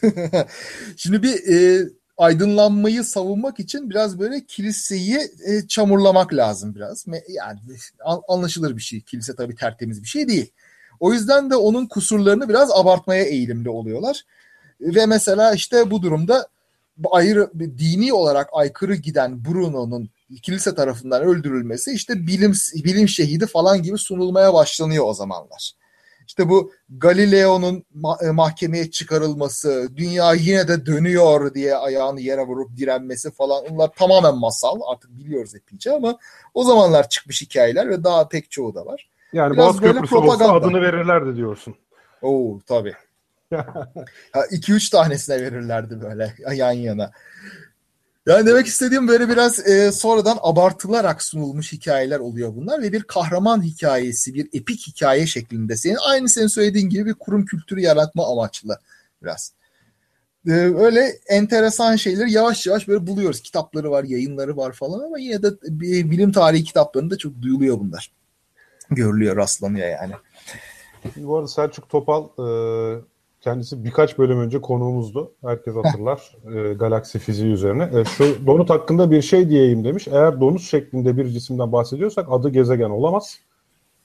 [0.96, 1.88] Şimdi bir e,
[2.18, 7.06] aydınlanmayı savunmak için biraz böyle kiliseyi e, çamurlamak lazım biraz.
[7.28, 7.60] Yani
[8.28, 9.00] anlaşılır bir şey.
[9.00, 10.52] Kilise tabii tertemiz bir şey değil.
[11.00, 14.24] O yüzden de onun kusurlarını biraz abartmaya eğilimli oluyorlar.
[14.80, 16.48] Ve mesela işte bu durumda
[17.10, 20.10] ayrı dini olarak aykırı giden Bruno'nun
[20.42, 25.72] kilise tarafından öldürülmesi işte bilim bilim şehidi falan gibi sunulmaya başlanıyor o zamanlar.
[26.28, 27.84] İşte bu Galileo'nun
[28.22, 34.36] e, mahkemeye çıkarılması, dünya yine de dönüyor diye ayağını yere vurup direnmesi falan onlar tamamen
[34.36, 34.80] masal.
[34.92, 36.18] Artık biliyoruz epeyce ama
[36.54, 39.10] o zamanlar çıkmış hikayeler ve daha pek çoğu da var.
[39.32, 40.44] Yani Biraz Boğaz Köprüsü propaganda.
[40.44, 41.74] olsa adını verirlerdi diyorsun.
[42.22, 42.94] Oo tabii.
[44.34, 47.10] 2-3 tanesine verirlerdi böyle yan yana.
[48.28, 53.62] Yani demek istediğim böyle biraz e, sonradan abartılarak sunulmuş hikayeler oluyor bunlar ve bir kahraman
[53.62, 58.78] hikayesi, bir epik hikaye şeklinde senin aynı senin söylediğin gibi bir kurum kültürü yaratma amaçlı
[59.22, 59.52] biraz.
[60.46, 63.40] E, öyle enteresan şeyler yavaş yavaş böyle buluyoruz.
[63.40, 65.50] Kitapları var, yayınları var falan ama yine de
[66.10, 68.12] bilim tarihi kitaplarında çok duyuluyor bunlar.
[68.90, 70.12] Görülüyor, rastlanıyor yani.
[71.16, 72.48] Bu arada Selçuk Topal e,
[73.40, 75.32] Kendisi birkaç bölüm önce konuğumuzdu.
[75.44, 76.36] Herkes hatırlar.
[76.54, 77.90] e, galaksi fiziği üzerine.
[78.00, 80.08] E, şu donut hakkında bir şey diyeyim demiş.
[80.08, 83.38] Eğer donut şeklinde bir cisimden bahsediyorsak adı gezegen olamaz.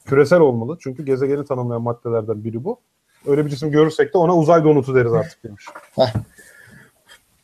[0.06, 0.78] Küresel olmalı.
[0.80, 2.80] Çünkü gezegeni tanımlayan maddelerden biri bu.
[3.28, 5.66] Öyle bir cisim görürsek de ona uzay donutu deriz artık demiş.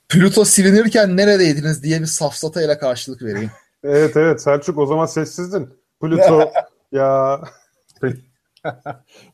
[0.09, 3.51] Plüto silinirken neredeydiniz diye bir safsatayla karşılık vereyim.
[3.83, 5.69] evet evet Selçuk o zaman sessizdin.
[6.01, 6.51] Plüto
[6.91, 7.41] ya.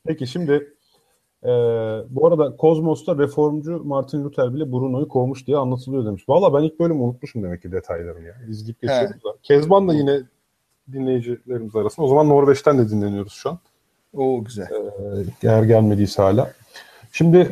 [0.07, 0.74] Peki şimdi
[1.45, 6.29] ee, bu arada Kozmos'ta reformcu Martin Luther bile Bruno'yu kovmuş diye anlatılıyor demiş.
[6.29, 8.35] Valla ben ilk bölümü unutmuşum demek ki detaylarını ya.
[8.49, 9.35] İzleyip geçiyoruz da.
[9.43, 10.21] Kezban da yine
[10.91, 12.05] dinleyicilerimiz arasında.
[12.05, 13.59] O zaman Norveç'ten de dinleniyoruz şu an.
[14.13, 14.67] Oo güzel.
[14.71, 16.51] Ee, eğer gelmediyse hala.
[17.11, 17.49] Şimdi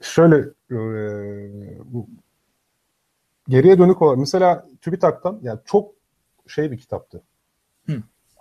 [0.00, 0.36] şöyle
[0.70, 0.76] e,
[1.84, 2.06] bu,
[3.48, 5.90] geriye dönük olarak mesela TÜBİTAK'tan yani çok
[6.46, 7.22] şey bir kitaptı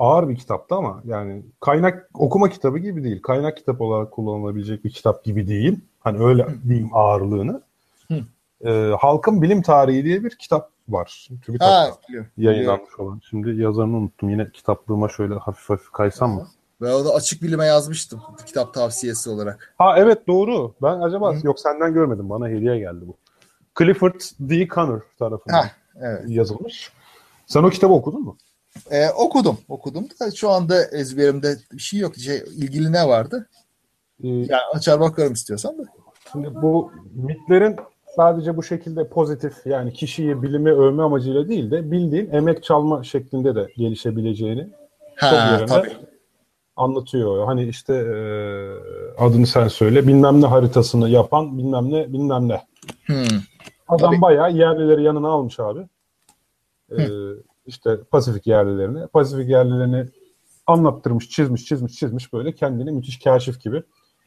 [0.02, 3.22] ağır bir kitaptı ama yani kaynak okuma kitabı gibi değil.
[3.22, 5.80] Kaynak kitap olarak kullanılabilecek bir kitap gibi değil.
[6.00, 6.54] Hani öyle Hı.
[6.68, 7.62] diyeyim ağırlığını.
[8.66, 11.28] Ee, Halkın Bilim Tarihi diye bir kitap var.
[11.46, 13.22] TÜBİTAK'ta yayınlanmış olan.
[13.30, 14.30] Şimdi yazarını unuttum.
[14.30, 16.48] Yine kitaplığıma şöyle hafif hafif kaysam mı?
[16.82, 18.22] Ben onu açık bilime yazmıştım.
[18.46, 19.74] Kitap tavsiyesi olarak.
[19.78, 20.74] Ha evet doğru.
[20.82, 21.48] Ben acaba Hı.
[21.48, 22.30] yok senden görmedim.
[22.30, 23.16] Bana hediye geldi bu.
[23.80, 24.68] Clifford D.
[24.68, 25.72] Connor tarafından ha,
[26.02, 26.24] evet.
[26.28, 26.92] yazılmış.
[27.48, 28.38] Sen o kitabı okudun mu?
[28.92, 29.58] Ee, okudum.
[29.70, 32.16] Okudum da şu anda ezberimde bir şey yok.
[32.16, 33.50] Şey, ilgili ne vardı?
[34.24, 35.84] Ee, yani açar bakarım istiyorsan da.
[36.32, 37.76] Şimdi bu mitlerin
[38.16, 43.56] sadece bu şekilde pozitif yani kişiyi bilimi övme amacıyla değil de bildiğin emek çalma şeklinde
[43.56, 44.70] de gelişebileceğini
[45.16, 46.06] ha, çok yerine tabii.
[46.76, 47.46] anlatıyor.
[47.46, 48.16] Hani işte e,
[49.18, 52.62] adını sen söyle bilmem ne haritasını yapan bilmem ne bilmem ne.
[53.06, 53.40] Hmm.
[53.88, 54.22] Adam tabii.
[54.22, 55.80] bayağı yerlileri yanına almış abi.
[56.92, 57.08] Ee,
[57.66, 59.08] işte Pasifik yerlilerini.
[59.08, 60.06] Pasifik yerlilerini
[60.68, 63.84] anlattırmış, çizmiş, çizmiş, çizmiş böyle kendini müthiş kaşif gibi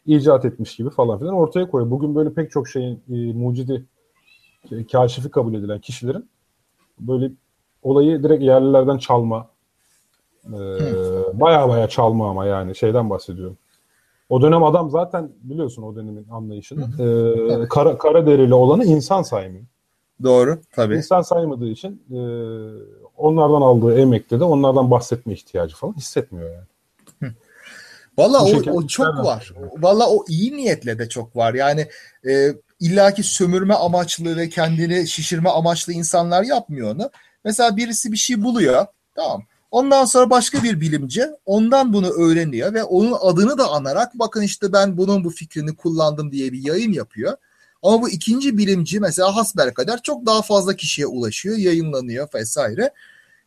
[0.07, 1.91] icat etmiş gibi falan filan ortaya koyuyor.
[1.91, 3.85] Bugün böyle pek çok şeyin e, mucidi
[4.73, 6.29] e, kaşifi kabul edilen kişilerin
[7.01, 7.31] böyle
[7.83, 9.49] olayı direkt yerlilerden çalma
[10.47, 10.59] e,
[11.41, 13.59] baya baya çalma ama yani şeyden bahsediyorum.
[14.29, 16.83] O dönem adam zaten biliyorsun o dönemin anlayışını.
[17.63, 19.65] E, kara, kara derili olanı insan saymıyor.
[20.23, 20.97] Doğru tabii.
[20.97, 22.19] İnsan saymadığı için e,
[23.17, 26.67] onlardan aldığı emekte de onlardan bahsetme ihtiyacı falan hissetmiyor yani.
[28.19, 29.53] Valla o, o çok var.
[29.79, 31.55] Valla o iyi niyetle de çok var.
[31.55, 31.89] Yani
[32.29, 37.11] e, illaki sömürme amaçlı ve kendini şişirme amaçlı insanlar yapmıyor onu.
[37.45, 38.87] Mesela birisi bir şey buluyor.
[39.15, 39.43] Tamam.
[39.71, 44.73] Ondan sonra başka bir bilimci ondan bunu öğreniyor ve onun adını da anarak bakın işte
[44.73, 47.37] ben bunun bu fikrini kullandım diye bir yayın yapıyor.
[47.85, 52.91] Ama bu ikinci bilimci mesela hasbelkader çok daha fazla kişiye ulaşıyor, yayınlanıyor vesaire.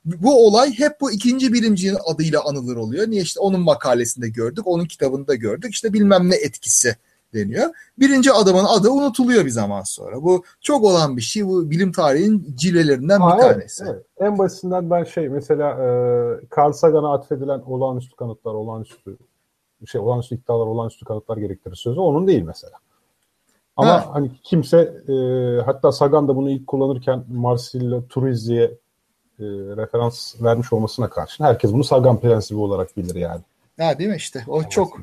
[0.05, 3.07] bu olay hep bu ikinci bilimcinin adıyla anılır oluyor.
[3.07, 5.73] Niye işte onun makalesinde gördük, onun kitabında gördük.
[5.73, 6.95] İşte bilmem ne etkisi
[7.33, 7.69] deniyor.
[7.99, 10.23] Birinci adamın adı unutuluyor bir zaman sonra.
[10.23, 11.47] Bu çok olan bir şey.
[11.47, 13.83] Bu bilim tarihinin cilelerinden Ha, bir evet, tanesi.
[13.87, 14.05] evet.
[14.19, 15.87] En basitinden ben şey mesela e,
[16.57, 19.17] Carl Sagan'a atfedilen olağanüstü kanıtlar, olağanüstü
[19.85, 22.73] şey olağanüstü iddialar, olağanüstü kanıtlar gerektirir sözü onun değil mesela.
[23.77, 24.09] Ama Ha.
[24.13, 25.13] hani kimse e,
[25.65, 28.63] hatta Sagan da bunu ilk kullanırken Marsilio Turizzi'ye
[29.39, 29.43] e,
[29.77, 33.41] referans vermiş olmasına karşın herkes bunu Sagan prensibi olarak bilir yani.
[33.79, 34.43] Ha değil mi işte?
[34.47, 34.97] O çok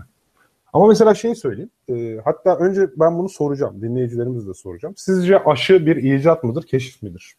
[0.73, 1.71] Ama mesela şeyi söyleyeyim.
[1.89, 3.83] e, hatta önce ben bunu soracağım.
[3.83, 4.95] Dinleyicilerimiz de soracağım.
[4.97, 7.35] Sizce aşı bir icat mıdır, keşif midir?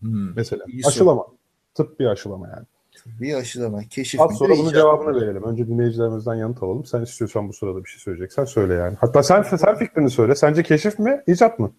[0.00, 0.34] Hmm.
[0.36, 0.88] Mesela soru.
[0.88, 1.26] aşılama.
[1.74, 2.66] Tıp bir aşılama yani.
[3.06, 5.42] Bir aşılama, keşif Az sonra bunun cevabını verelim.
[5.42, 6.84] Önce dinleyicilerimizden yanıt alalım.
[6.84, 8.96] Sen istiyorsan bu sırada bir şey söyleyeceksen söyle yani.
[9.00, 10.34] Hatta sen sen fikrini söyle.
[10.34, 11.72] Sence keşif mi, icat mı?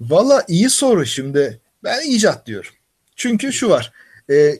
[0.00, 1.60] Valla iyi soru şimdi.
[1.84, 2.70] Ben icat diyorum.
[3.16, 3.92] Çünkü şu var.
[4.30, 4.52] e,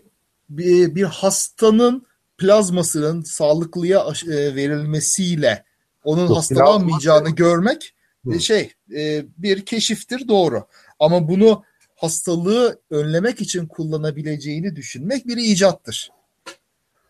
[0.51, 2.07] bir, bir hastanın
[2.39, 5.65] plazmasının sağlıklıya aş- e, verilmesiyle
[6.05, 7.95] onun Yok, hastalanmayacağını görmek
[8.31, 8.41] e, Hı.
[8.41, 10.67] şey e, bir keşiftir doğru.
[11.01, 11.63] Ama bunu
[11.99, 16.11] hastalığı önlemek için kullanabileceğini düşünmek bir icattır.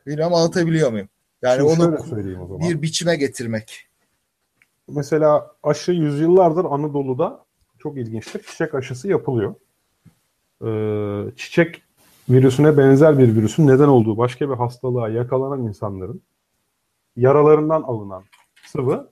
[0.07, 1.09] Bilmem anlatabiliyor muyum?
[1.43, 2.69] Yani Şimdi onu söyleyeyim o zaman.
[2.69, 3.89] bir biçime getirmek.
[4.89, 7.45] Mesela aşı yüzyıllardır Anadolu'da
[7.79, 8.43] çok ilginçtir.
[8.43, 9.55] Çiçek aşısı yapılıyor.
[10.65, 11.83] Ee, çiçek
[12.29, 16.23] virüsüne benzer bir virüsün neden olduğu başka bir hastalığa yakalanan insanların
[17.17, 18.25] yaralarından alınan
[18.67, 19.11] sıvı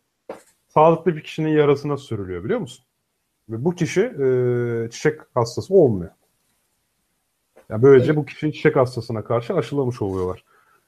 [0.68, 2.86] sağlıklı bir kişinin yarasına sürülüyor biliyor musun?
[3.49, 6.11] Ve bu kişi e, çiçek hastası olmuyor.
[7.68, 10.44] Yani böylece bu kişiyi çiçek hastasına karşı aşılamış oluyorlar.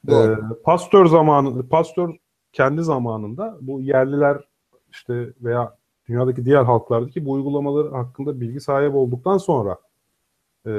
[0.07, 0.33] Doğru.
[0.33, 2.15] Ee, Pastör zamanı, Pastör
[2.53, 4.37] kendi zamanında bu yerliler
[4.91, 5.75] işte veya
[6.09, 9.77] dünyadaki diğer halklardaki bu uygulamaları hakkında bilgi sahibi olduktan sonra
[10.67, 10.71] e,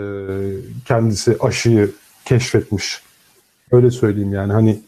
[0.86, 1.90] kendisi aşıyı
[2.24, 3.02] keşfetmiş.
[3.72, 4.80] Öyle söyleyeyim yani hani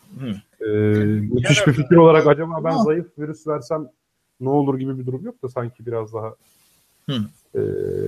[0.61, 0.67] e,
[1.35, 3.89] müthiş bir fikir olarak acaba ben zayıf virüs versem
[4.41, 6.35] ne olur gibi bir durum yok da sanki biraz daha
[7.11, 7.15] Hı.
[7.55, 7.61] e,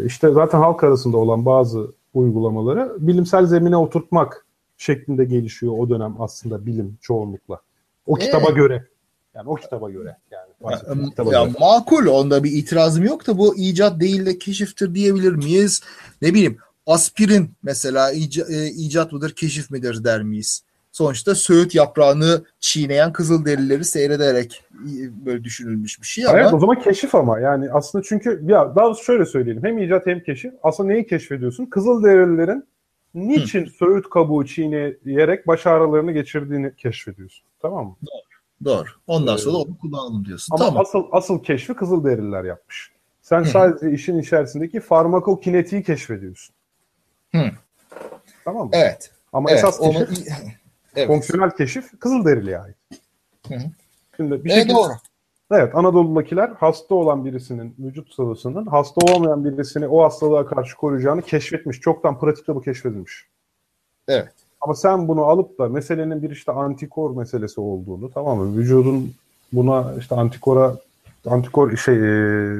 [0.06, 4.46] işte zaten halk arasında olan bazı uygulamaları bilimsel zemine oturtmak
[4.78, 7.60] şeklinde gelişiyor o dönem aslında bilim çoğunlukla.
[8.06, 8.26] O Evet.
[8.26, 8.86] kitaba göre.
[9.34, 10.16] Yani o kitaba göre.
[10.30, 11.54] Yani bahsettiğim kitaba Ya göre.
[11.60, 15.80] makul onda bir itirazım yok da bu icat değil de keşiftir diyebilir miyiz?
[16.22, 20.63] Ne bileyim aspirin mesela e, icat mıdır keşif midir der miyiz?
[20.94, 26.80] Sonuçta söğüt yaprağını çiğneyen kızılderilileri seyrederek e, böyle düşünülmüş bir şey ama Evet o zaman
[26.80, 31.06] keşif ama yani aslında çünkü ya daha şöyle söyleyelim hem icat hem keşif aslında neyi
[31.06, 31.66] keşfediyorsun?
[31.66, 32.64] Kızılderililerin
[33.14, 37.44] niçin söğüt kabuğu çiğneyerek baş ağrılarını geçirdiğini keşfediyorsun.
[37.62, 37.96] Tamam mı?
[38.64, 38.88] doğru.
[39.06, 40.54] Ondan Ee, sonra onu kullanalım diyorsun.
[40.54, 40.80] Ama tamam.
[40.82, 42.92] asıl asıl keşfi Kızılderililer yapmış.
[43.22, 43.48] Sen Hı.
[43.48, 46.54] sadece işin içerisindeki farmakokinetiği keşfediyorsun.
[47.32, 47.50] Hı.
[48.44, 48.70] Tamam mı?
[48.72, 49.10] Evet.
[49.32, 49.58] Ama evet.
[49.58, 50.26] esas onu keşif,
[50.96, 51.08] evet.
[51.08, 52.76] fonksiyonel keşif Kızılderili'ye ait.
[53.48, 53.62] Hı hı.
[54.16, 54.92] Şimdi bir Evet, şekilde doğru.
[55.52, 61.80] Evet, Anadolu'dakiler hasta olan birisinin vücut sıvısının hasta olmayan birisini o hastalığa karşı koruyacağını keşfetmiş.
[61.80, 63.26] Çoktan pratikte bu keşfedilmiş.
[64.08, 64.32] Evet.
[64.60, 68.56] Ama sen bunu alıp da meselenin bir işte antikor meselesi olduğunu tamam mı?
[68.56, 69.14] Vücudun
[69.52, 70.76] buna işte antikora
[71.26, 72.00] antikor şey e,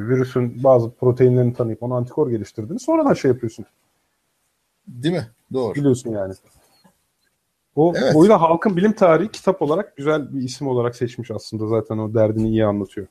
[0.09, 3.67] virüsün bazı proteinlerini tanıyıp ona antikor geliştirdiğini sonradan şey yapıyorsun.
[4.89, 5.27] Değil mi?
[5.53, 5.75] Doğru.
[5.75, 6.35] Biliyorsun yani.
[7.77, 8.17] O, Evet.
[8.17, 12.15] o yüzden halkın bilim tarihi kitap olarak güzel bir isim olarak seçmiş aslında zaten o
[12.15, 13.07] derdini iyi anlatıyor.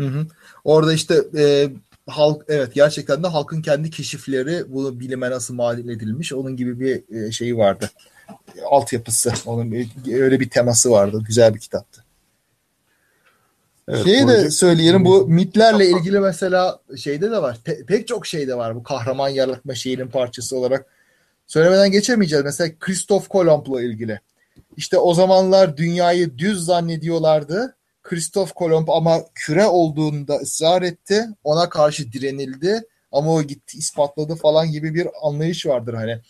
[0.00, 0.26] Hı hı.
[0.64, 1.70] Orada işte e,
[2.06, 7.16] halk evet gerçekten de halkın kendi keşifleri bunu bilime nasıl mal edilmiş onun gibi bir
[7.16, 7.90] e, şeyi vardı.
[8.70, 9.32] Altyapısı.
[9.46, 9.74] Onun
[10.12, 11.22] öyle bir teması vardı.
[11.26, 12.04] Güzel bir kitaptı.
[13.88, 17.58] Evet, Şeyi de söyleyelim bu mitlerle ilgili mesela şeyde de var.
[17.64, 20.86] Pe- pek çok şeyde var bu kahraman yaratma şeyinin parçası olarak.
[21.48, 22.44] Söylemeden geçemeyeceğiz.
[22.44, 24.20] Mesela Christoph Kolomb'la ilgili.
[24.76, 27.76] İşte o zamanlar dünyayı düz zannediyorlardı.
[28.02, 31.24] Christoph Kolomb ama küre olduğunda ısrar etti.
[31.44, 32.82] Ona karşı direnildi.
[33.12, 36.20] Ama o gitti ispatladı falan gibi bir anlayış vardır hani.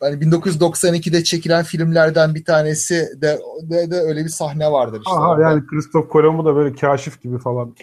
[0.00, 5.16] Hani 1992'de çekilen filmlerden bir tanesi de, de, de öyle bir sahne vardır işte.
[5.16, 5.42] Aha, orada.
[5.42, 7.76] yani Christoph Kolomb'u da böyle kaşif gibi falan.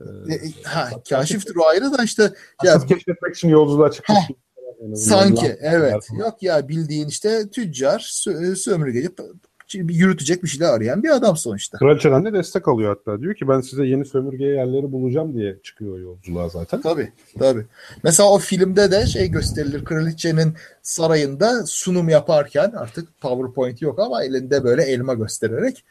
[0.00, 2.22] E, e, ha, kaşiftir o ayrı da işte
[2.64, 4.18] ya, Aslında keşfetmek için yolculuğa çıkmış.
[4.18, 4.34] Heh,
[4.94, 6.06] sanki evet.
[6.08, 6.20] falan.
[6.20, 9.22] Yok ya bildiğin işte tüccar, sö- sömürgeci p-
[9.74, 11.78] yürütecek bir şeyler arayan bir adam sonuçta.
[11.78, 13.20] Kraliçeden de destek alıyor hatta.
[13.20, 16.80] Diyor ki ben size yeni sömürge yerleri bulacağım diye çıkıyor yolculuğa zaten.
[16.80, 17.64] Tabii, tabii.
[18.02, 19.84] Mesela o filmde de şey gösterilir.
[19.84, 25.84] Kraliçenin sarayında sunum yaparken artık PowerPoint yok ama elinde böyle elma göstererek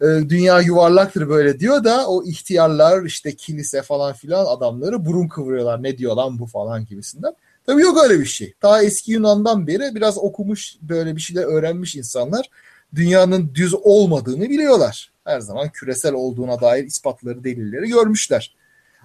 [0.00, 5.82] e, dünya yuvarlaktır böyle diyor da o ihtiyarlar işte kilise falan filan adamları burun kıvırıyorlar.
[5.82, 7.32] Ne diyor lan bu falan gibisinden.
[7.66, 8.54] Tabii yok öyle bir şey.
[8.62, 12.50] Daha eski Yunan'dan beri biraz okumuş böyle bir şeyler öğrenmiş insanlar
[12.94, 15.12] dünyanın düz olmadığını biliyorlar.
[15.24, 18.56] Her zaman küresel olduğuna dair ispatları, delilleri görmüşler.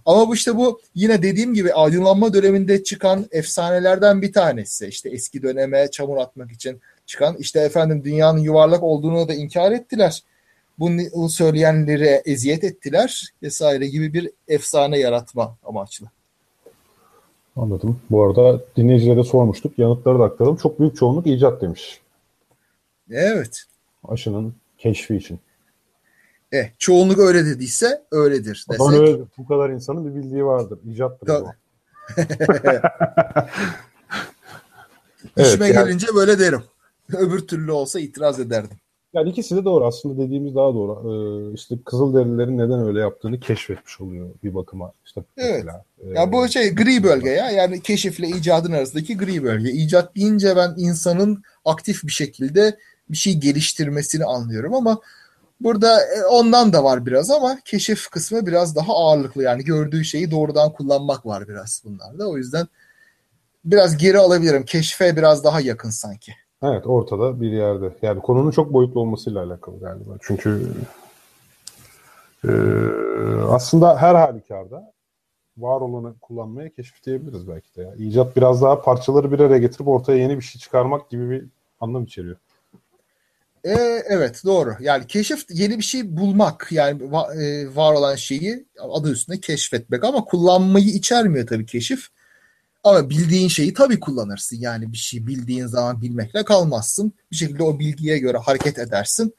[0.05, 4.87] Ama bu işte bu yine dediğim gibi aydınlanma döneminde çıkan efsanelerden bir tanesi.
[4.87, 10.23] İşte eski döneme çamur atmak için çıkan işte efendim dünyanın yuvarlak olduğunu da inkar ettiler.
[10.79, 16.07] Bunu söyleyenlere eziyet ettiler vesaire gibi bir efsane yaratma amaçlı.
[17.61, 17.99] Anladım.
[18.09, 19.79] Bu arada dinleyicilere de sormuştuk.
[19.79, 20.55] Yanıtları da aktaralım.
[20.57, 22.01] Çok büyük çoğunluk icat demiş.
[23.11, 23.63] Evet.
[24.03, 25.39] Aşının keşfi için.
[26.53, 28.93] E, çoğunluk öyle dediyse öyledir desek.
[28.93, 30.79] öyle, bu kadar insanın bir bildiği vardır.
[30.91, 31.51] İcattır Ta- bu.
[35.41, 36.63] İşime yani- gelince böyle derim.
[37.13, 38.77] Öbür türlü olsa itiraz ederdim.
[39.13, 39.85] Yani ikisi de doğru.
[39.85, 40.93] Aslında dediğimiz daha doğru.
[41.09, 44.93] Ee, işte Kızılderililerin neden öyle yaptığını keşfetmiş oluyor bir bakıma.
[45.05, 45.63] İşte Evet.
[45.65, 45.83] mesela,
[46.21, 47.49] Ya bu e, şey gri bölge ya.
[47.51, 49.71] Yani keşifle icadın arasındaki gri bölge.
[49.71, 52.77] İcat deyince ben insanın aktif bir şekilde
[53.09, 54.99] bir şey geliştirmesini anlıyorum ama
[55.61, 59.43] burada e, ondan da var biraz ama keşif kısmı biraz daha ağırlıklı.
[59.43, 62.29] Yani gördüğü şeyi doğrudan kullanmak var biraz bunlarda.
[62.29, 62.67] O yüzden
[63.65, 64.65] biraz geri alabilirim.
[64.65, 66.33] Keşfe biraz daha yakın sanki.
[66.63, 67.95] Evet ortada bir yerde.
[68.01, 70.11] Yani konunun çok boyutlu olmasıyla alakalı galiba.
[70.21, 70.67] Çünkü
[72.47, 72.51] e,
[73.49, 74.93] aslında her halükarda
[75.57, 77.81] var olanı kullanmaya keşif diyebiliriz belki de.
[77.81, 77.95] Ya.
[77.95, 81.45] İcat biraz daha parçaları bir araya getirip ortaya yeni bir şey çıkarmak gibi bir
[81.79, 82.35] anlam içeriyor.
[83.63, 83.73] E,
[84.07, 84.75] evet doğru.
[84.79, 90.03] Yani keşif yeni bir şey bulmak yani va- e, var olan şeyi adı üstünde keşfetmek
[90.03, 92.07] ama kullanmayı içermiyor tabii keşif.
[92.83, 94.57] Ama bildiğin şeyi tabii kullanırsın.
[94.59, 97.13] Yani bir şey bildiğin zaman bilmekle kalmazsın.
[97.31, 99.35] Bir şekilde o bilgiye göre hareket edersin.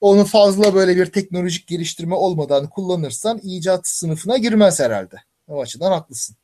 [0.00, 5.16] Onu fazla böyle bir teknolojik geliştirme olmadan kullanırsan icat sınıfına girmez herhalde.
[5.48, 6.36] O açıdan haklısın.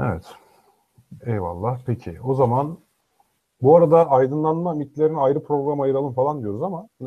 [0.00, 0.24] Evet.
[1.26, 1.78] Eyvallah.
[1.86, 2.18] Peki.
[2.24, 2.78] O zaman
[3.62, 6.88] bu arada aydınlanma mitlerine ayrı program ayıralım falan diyoruz ama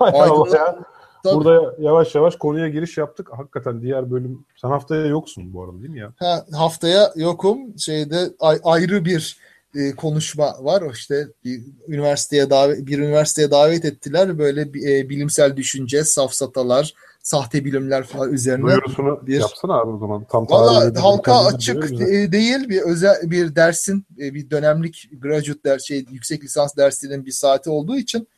[0.00, 0.84] bayağı Aydınlan- bayağı
[1.24, 1.34] Tabii.
[1.36, 3.28] burada yavaş yavaş konuya giriş yaptık.
[3.32, 6.12] Hakikaten diğer bölüm sen haftaya yoksun bu arada değil mi ya?
[6.16, 7.78] Ha, haftaya yokum.
[7.78, 9.36] Şeyde ay- ayrı bir
[9.74, 10.82] e, konuşma var.
[10.92, 14.38] İşte bir üniversiteye davet bir üniversiteye davet ettiler.
[14.38, 18.66] Böyle bir, e, bilimsel düşünce, safsatalar, sahte bilimler falan üzerine.
[18.66, 20.24] Duyurusunu bir- yapsana abi o zaman.
[20.30, 25.82] Tam Valla halka açık de- değil bir özel bir dersin e, bir dönemlik graduate ders
[25.82, 28.28] şey yüksek lisans dersinin bir saati olduğu için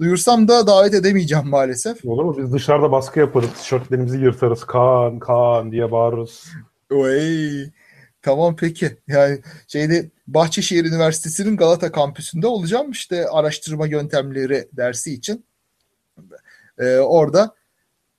[0.00, 2.04] duyursam da davet edemeyeceğim maalesef.
[2.04, 2.36] Olur mu?
[2.38, 3.50] Biz dışarıda baskı yaparız.
[3.58, 4.64] Tişörtlerimizi yırtarız.
[4.64, 6.44] Kaan, Kaan diye bağırırız.
[6.90, 7.70] Oy.
[8.22, 8.96] Tamam peki.
[9.08, 15.44] Yani şeyde Bahçeşehir Üniversitesi'nin Galata kampüsünde olacağım işte araştırma yöntemleri dersi için.
[16.78, 17.54] Ee, orada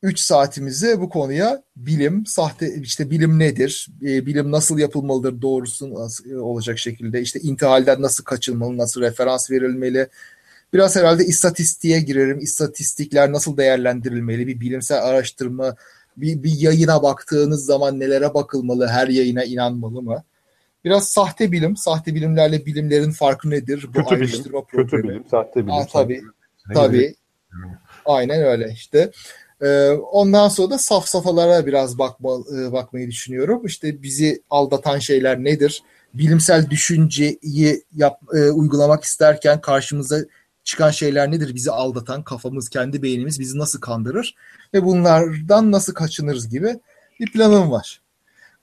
[0.04, 6.32] 3 saatimizi bu konuya bilim, sahte işte bilim nedir, e, bilim nasıl yapılmalıdır doğrusu nasıl
[6.32, 10.08] olacak şekilde, işte intihalden nasıl kaçınmalı, nasıl referans verilmeli.
[10.74, 12.40] Biraz herhalde istatistiğe girerim.
[12.40, 15.76] İstatistikler nasıl değerlendirilmeli, bir bilimsel araştırma
[16.18, 20.24] bir, bir yayına baktığınız zaman nelere bakılmalı, her yayına inanmalı mı?
[20.86, 23.86] Biraz sahte bilim, sahte bilimlerle bilimlerin farkı nedir?
[23.88, 25.10] Bu Kötü bilim, ayrıştırma kötü problemi.
[25.10, 25.74] bilim, sahte bilim.
[25.74, 26.22] Aa, tabii,
[26.70, 27.16] Ne tabii.
[28.06, 29.12] Aynen öyle işte.
[29.62, 33.66] Ee, ondan sonra da safsafalara biraz bakma, e, bakmayı düşünüyorum.
[33.66, 35.84] İşte bizi aldatan şeyler nedir?
[36.14, 40.20] Bilimsel düşünceyi yap, e, uygulamak isterken karşımıza
[40.70, 41.56] çıkan şeyler nedir?
[41.56, 44.36] Bizi aldatan kafamız, kendi beynimiz bizi nasıl kandırır?
[44.74, 46.80] Ve bunlardan nasıl kaçınırız gibi
[47.20, 48.02] bir planım var.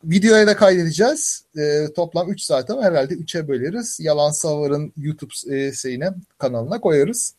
[0.05, 1.45] Videoya da kaydedeceğiz.
[1.59, 4.01] Ee, toplam 3 saat ama herhalde 3'e böleriz.
[4.01, 7.35] Yalan Savar'ın YouTube e, şeyine, kanalına koyarız.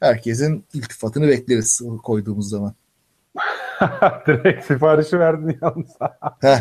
[0.00, 2.74] Herkesin iltifatını bekleriz koyduğumuz zaman.
[4.26, 5.90] Direkt siparişi verdin yalnız.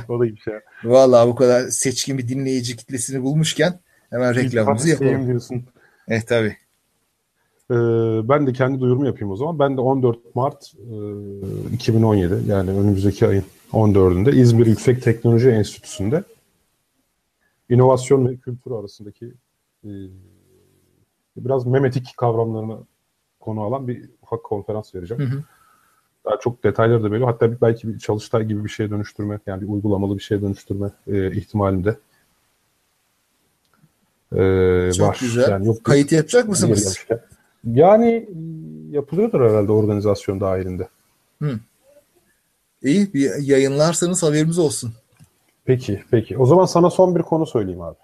[0.10, 0.54] O da bir şey.
[0.84, 5.28] vallahi bu kadar seçkin bir dinleyici kitlesini bulmuşken hemen reklamımızı yapalım.
[5.28, 5.66] diyorsun.
[6.08, 6.58] Eh tabii.
[7.72, 9.60] Ee, ben de kendi duyurumu yapayım o zaman.
[9.60, 10.74] Ben de 14 Mart
[11.72, 13.44] e, 2017 yani önümüzdeki ayın
[13.74, 16.24] 14'ünde İzmir Yüksek Teknoloji Enstitüsü'nde
[17.70, 19.34] inovasyon ve kültür arasındaki
[19.84, 19.90] e,
[21.38, 22.78] biraz memetik kavramlarını
[23.40, 25.24] konu alan bir ufak konferans vereceğim.
[25.24, 25.44] Hı hı.
[26.26, 27.26] Daha çok detayları da böyle.
[27.26, 31.36] Hatta belki bir çalıştay gibi bir şeye dönüştürme, yani bir uygulamalı bir şeye dönüştürme e,
[31.36, 31.98] ihtimalinde
[34.36, 35.18] e, Çok var.
[35.22, 35.52] güzel.
[35.52, 37.06] Yani yok Kayıt yapacak mısınız?
[37.66, 38.36] Yani e,
[38.92, 40.88] yapılıyordur herhalde organizasyon dahilinde.
[42.84, 44.94] İyi bir yayınlarsanız haberimiz olsun.
[45.66, 46.38] Peki, peki.
[46.38, 47.98] O zaman sana son bir konu söyleyeyim abi.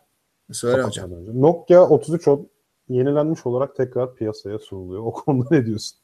[0.52, 1.12] Söyle hocam.
[1.12, 1.32] Önce.
[1.42, 2.50] Nokia 3310
[2.90, 5.02] yenilenmiş olarak tekrar piyasaya sunuluyor.
[5.02, 5.98] O konuda ne diyorsun?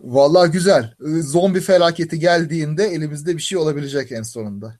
[0.00, 0.94] Vallahi güzel.
[1.20, 4.74] Zombi felaketi geldiğinde elimizde bir şey olabilecek en sonunda.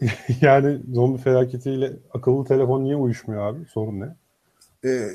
[0.40, 3.64] yani zombi felaketiyle akıllı telefon niye uyuşmuyor abi?
[3.64, 4.16] Sorun ne?
[4.84, 5.10] Ee,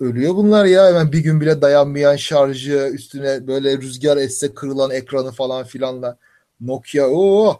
[0.00, 0.86] ölüyor bunlar ya.
[0.86, 6.16] Hemen bir gün bile dayanmayan şarjı, üstüne böyle rüzgar etse kırılan ekranı falan filanla.
[6.60, 7.56] Nokia o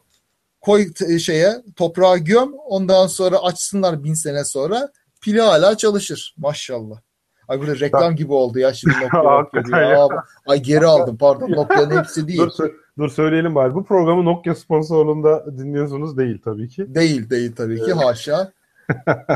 [0.61, 0.87] koy
[1.19, 7.01] şeye toprağa göm ondan sonra açsınlar bin sene sonra pili hala çalışır maşallah.
[7.49, 9.23] Ay burada reklam gibi oldu ya şimdi Nokia,
[9.55, 9.81] Nokia.
[9.81, 10.09] Ya.
[10.47, 12.39] Ay geri aldım pardon Nokia'nın hepsi değil.
[12.59, 13.75] Dur, dur söyleyelim bari.
[13.75, 16.95] Bu programı Nokia sponsorluğunda dinliyorsunuz değil tabii ki.
[16.95, 18.53] Değil değil tabii ki haşa.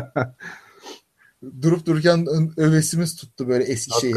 [1.62, 2.26] Durup dururken
[2.56, 4.14] övesimiz tuttu böyle eski şeyi.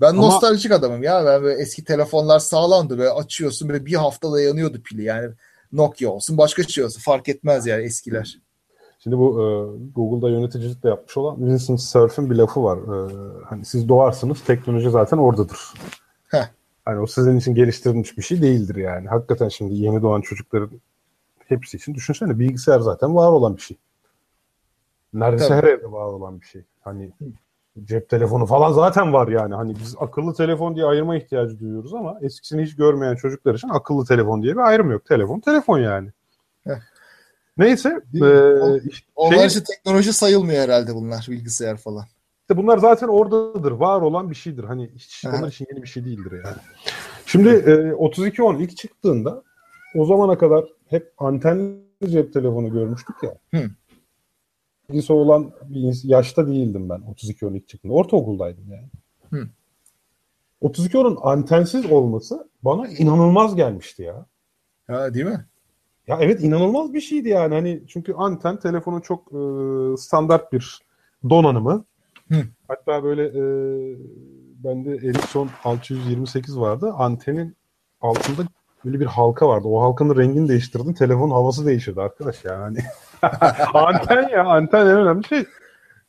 [0.00, 0.22] Ben Ama...
[0.22, 1.26] nostaljik adamım ya.
[1.26, 2.98] Ben böyle eski telefonlar sağlamdı.
[2.98, 5.02] Böyle açıyorsun böyle bir hafta dayanıyordu pili.
[5.02, 5.30] Yani
[5.72, 8.38] Nokia olsun başka şey olsun fark etmez yani eskiler.
[8.98, 9.44] Şimdi bu e,
[9.94, 12.78] Google'da yöneticilik de yapmış olan Vincent Cerf'in bir lafı var.
[12.78, 13.12] E,
[13.44, 15.58] hani siz doğarsınız teknoloji zaten oradadır.
[16.28, 16.48] Heh.
[16.84, 19.08] Hani o sizin için geliştirilmiş bir şey değildir yani.
[19.08, 20.70] Hakikaten şimdi yeni doğan çocukların
[21.48, 23.76] hepsi için düşünsene bilgisayar zaten var olan bir şey.
[25.14, 25.56] Neredeyse Tabii.
[25.58, 26.62] her evde var olan bir şey.
[26.80, 27.12] Hani
[27.84, 29.54] cep telefonu falan zaten var yani.
[29.54, 34.06] Hani biz akıllı telefon diye ayırma ihtiyacı duyuyoruz ama eskisini hiç görmeyen çocuklar için akıllı
[34.06, 35.04] telefon diye bir ayrım yok.
[35.04, 36.08] Telefon telefon yani.
[36.64, 36.80] Heh.
[37.56, 38.00] Neyse.
[38.14, 38.24] E,
[39.16, 42.04] Onlar şey, için teknoloji sayılmıyor herhalde bunlar bilgisayar falan.
[42.40, 43.72] İşte bunlar zaten oradadır.
[43.72, 44.64] Var olan bir şeydir.
[44.64, 46.56] Hani hiç onlar için yeni bir şey değildir yani.
[47.26, 49.42] Şimdi e, 3210 ilk çıktığında
[49.94, 53.34] o zamana kadar hep antenli cep telefonu görmüştük ya.
[53.54, 53.70] Hı.
[54.90, 57.92] Lise olan bir yaşta değildim ben 3210 ilk çıktığında.
[57.92, 58.88] Ortaokuldaydım yani.
[59.30, 59.48] Hı.
[60.62, 64.26] 3210'un antensiz olması bana inanılmaz gelmişti ya.
[64.86, 65.46] Ha değil mi?
[66.06, 67.54] Ya evet inanılmaz bir şeydi yani.
[67.54, 69.40] Hani çünkü anten telefonun çok e,
[69.96, 70.80] standart bir
[71.30, 71.84] donanımı.
[72.28, 72.42] Hı.
[72.68, 73.42] Hatta böyle e,
[74.64, 76.92] bende Ericsson 628 vardı.
[76.96, 77.56] Antenin
[78.00, 78.42] altında
[78.84, 79.68] böyle bir halka vardı.
[79.68, 80.92] O halkanın rengini değiştirdin.
[80.92, 82.78] Telefonun havası değişirdi arkadaş yani.
[83.74, 85.44] anten ya anten en önemli şey.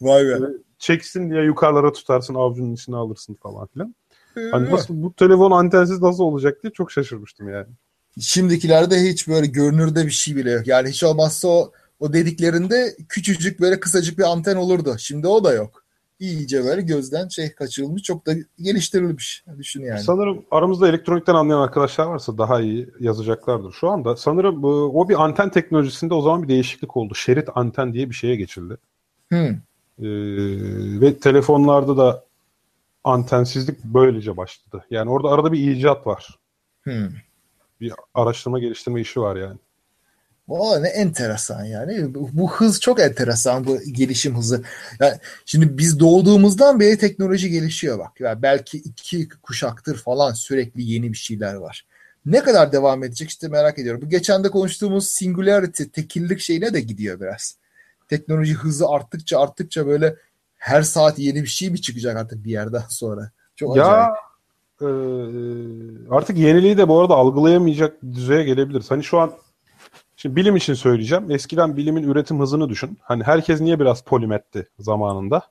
[0.02, 0.38] Vay be.
[0.80, 3.96] çeksin diye yukarılara tutarsın avucunun içine alırsın falan filan.
[4.52, 7.68] Hani nasıl bu telefon antensiz nasıl olacak diye çok şaşırmıştım yani.
[8.20, 10.68] Şimdikilerde hiç böyle görünürde bir şey bile yok.
[10.68, 14.96] Yani hiç olmazsa o, o dediklerinde küçücük böyle kısacık bir anten olurdu.
[15.00, 15.85] Şimdi o da yok.
[16.20, 18.04] İyice böyle gözden şey kaçırılmış.
[18.04, 19.44] Çok da geliştirilmiş.
[19.58, 20.00] Düşün yani.
[20.00, 23.72] Sanırım aramızda elektronikten anlayan arkadaşlar varsa daha iyi yazacaklardır.
[23.72, 27.16] Şu anda sanırım bu, o bir anten teknolojisinde o zaman bir değişiklik oldu.
[27.16, 28.78] Şerit anten diye bir şeye geçildi.
[29.30, 29.48] Hmm.
[30.00, 30.06] Ee,
[31.02, 32.26] ve telefonlarda da
[33.04, 34.86] antensizlik böylece başladı.
[34.90, 36.40] Yani orada arada bir icat var.
[36.82, 37.10] Hmm
[37.82, 39.58] bir araştırma geliştirme işi var yani.
[40.48, 42.14] Valla ne enteresan yani.
[42.16, 44.64] Bu, hız çok enteresan bu gelişim hızı.
[45.00, 45.14] Yani
[45.46, 48.12] şimdi biz doğduğumuzdan beri teknoloji gelişiyor bak.
[48.20, 51.86] Yani belki iki kuşaktır falan sürekli yeni bir şeyler var.
[52.26, 54.02] Ne kadar devam edecek işte merak ediyorum.
[54.02, 57.58] Bu geçen de konuştuğumuz singularity, tekillik şeyine de gidiyor biraz.
[58.10, 60.16] Teknoloji hızı arttıkça arttıkça böyle
[60.58, 63.32] her saat yeni bir şey mi çıkacak artık bir yerden sonra?
[63.56, 64.16] Çok ya acayip
[64.82, 64.88] e,
[66.10, 68.92] artık yeniliği de bu arada algılayamayacak düzeye gelebiliriz.
[68.92, 69.32] Hani şu an
[70.16, 71.32] şimdi bilim için söyleyeceğim.
[71.32, 72.98] Eskiden bilimin üretim hızını düşün.
[73.02, 75.42] Hani herkes niye biraz polimetti zamanında?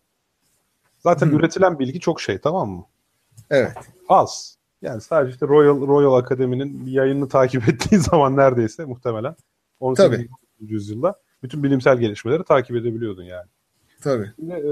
[0.98, 1.38] Zaten hmm.
[1.38, 2.84] üretilen bilgi çok şey tamam mı?
[3.50, 3.72] Evet.
[4.08, 4.58] Az.
[4.82, 9.36] Yani sadece işte Royal Royal Akademi'nin yayınını takip ettiği zaman neredeyse muhtemelen
[9.80, 10.26] 18.
[10.60, 13.46] yüzyılda bütün bilimsel gelişmeleri takip edebiliyordun yani.
[14.02, 14.30] Tabii.
[14.36, 14.70] Şimdi, e,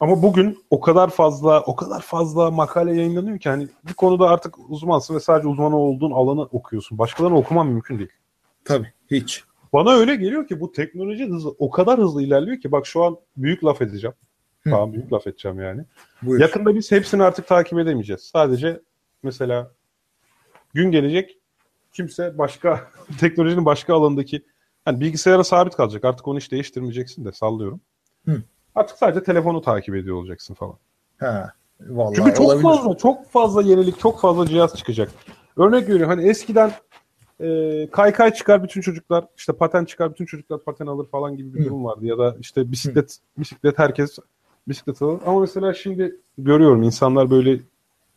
[0.00, 4.54] ama bugün o kadar fazla o kadar fazla makale yayınlanıyor ki hani bir konuda artık
[4.68, 6.98] uzmansın ve sadece uzman olduğun alanı okuyorsun.
[6.98, 8.10] Başkalarını okuman mümkün değil.
[8.64, 9.44] Tabii hiç.
[9.72, 13.16] Bana öyle geliyor ki bu teknoloji hızı o kadar hızlı ilerliyor ki bak şu an
[13.36, 14.14] büyük laf edeceğim.
[14.62, 14.70] Hı.
[14.70, 15.84] Tamam büyük laf edeceğim yani.
[16.22, 16.40] Buyur.
[16.40, 18.20] Yakında biz hepsini artık takip edemeyeceğiz.
[18.22, 18.80] Sadece
[19.22, 19.70] mesela
[20.74, 21.38] gün gelecek
[21.92, 22.90] kimse başka
[23.20, 24.42] teknolojinin başka alanındaki
[24.86, 26.04] yani bilgisayara sabit kalacak.
[26.04, 27.80] Artık onu hiç değiştirmeyeceksin de sallıyorum.
[28.24, 28.42] Hı.
[28.74, 30.76] Artık sadece telefonu takip ediyor olacaksın falan.
[31.18, 31.52] Ha.
[31.80, 32.62] Vallahi Çünkü çok olabilir.
[32.62, 35.10] fazla çok fazla yenilik, çok fazla cihaz çıkacak.
[35.56, 36.72] Örnek veriyorum hani eskiden
[37.42, 41.60] e, kaykay çıkar bütün çocuklar işte paten çıkar bütün çocuklar paten alır falan gibi bir
[41.60, 41.64] Hı.
[41.64, 43.40] durum vardı ya da işte bisiklet Hı.
[43.40, 44.18] bisiklet herkes
[44.68, 47.60] bisiklet alır ama mesela şimdi görüyorum insanlar böyle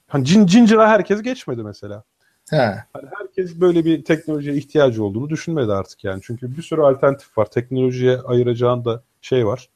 [0.08, 2.04] hani cin cincira herkes geçmedi mesela.
[2.50, 2.76] He.
[2.94, 6.22] Hani herkes böyle bir teknolojiye ihtiyacı olduğunu düşünmedi artık yani.
[6.24, 7.46] Çünkü bir sürü alternatif var.
[7.46, 9.70] Teknolojiye ayıracağın da şey var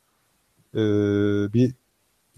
[0.76, 0.80] e,
[1.54, 1.74] bir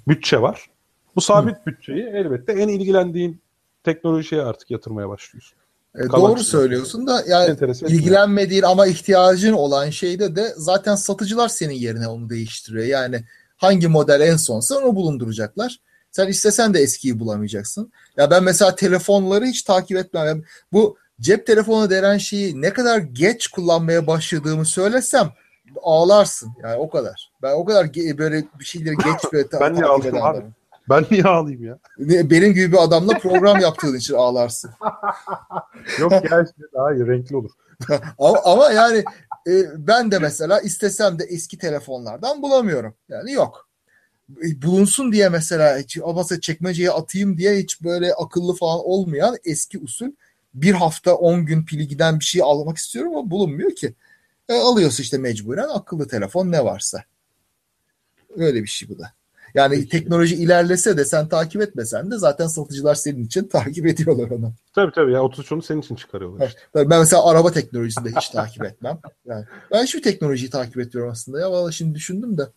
[0.08, 0.70] bütçe var.
[1.16, 1.66] Bu sabit Hı.
[1.66, 3.42] bütçeyi elbette en ilgilendiğin
[3.84, 5.58] teknolojiye artık yatırmaya başlıyorsun.
[5.96, 7.46] E, doğru söylüyorsun da yani
[7.90, 12.86] ilgilenmediğin ama ihtiyacın olan şeyde de zaten satıcılar senin yerine onu değiştiriyor.
[12.86, 13.24] Yani
[13.58, 15.80] hangi model en sonsa onu bulunduracaklar.
[16.12, 17.92] Sen istesen de eskiyi bulamayacaksın.
[18.18, 20.44] Ya ben mesela telefonları hiç takip etmem.
[20.74, 25.30] bu cep telefonu denen şeyi ne kadar geç kullanmaya başladığımı söylesem
[25.84, 26.50] ağlarsın.
[26.64, 27.32] Yani o kadar.
[27.42, 30.54] Ben o kadar ge- böyle bir şeyleri geç böyle Ben takip eden adamım.
[30.90, 31.80] Ben niye ağlayayım ya?
[32.00, 34.72] Benim gibi bir adamla program yaptığın için ağlarsın.
[36.00, 37.52] Yok ya işte daha iyi renkli olur.
[38.20, 39.04] Ama, ama yani
[39.48, 42.96] e, ben de mesela istesem de eski telefonlardan bulamıyorum.
[43.10, 43.70] Yani yok.
[44.46, 49.80] E, Bulunsun diye mesela hiç olmazsa çekmeceye atayım diye hiç böyle akıllı falan olmayan eski
[49.80, 50.12] usul
[50.54, 53.94] bir hafta 10 gün pili giden bir şey almak istiyorum ama bulunmuyor ki.
[54.50, 57.04] E, alıyorsun işte mecburen akıllı telefon ne varsa.
[58.38, 59.14] Öyle bir şey bu da.
[59.56, 64.54] Yani teknoloji ilerlese de sen takip etmesen de zaten satıcılar senin için takip ediyorlar onu.
[64.76, 66.90] Tabii tabii ya 33'unu senin için çıkarıyorlar işte.
[66.90, 69.00] Ben mesela araba teknolojisini de hiç takip etmem.
[69.26, 71.52] Yani ben hiçbir teknolojiyi takip etmiyorum aslında ya.
[71.52, 72.48] Vallahi şimdi düşündüm de.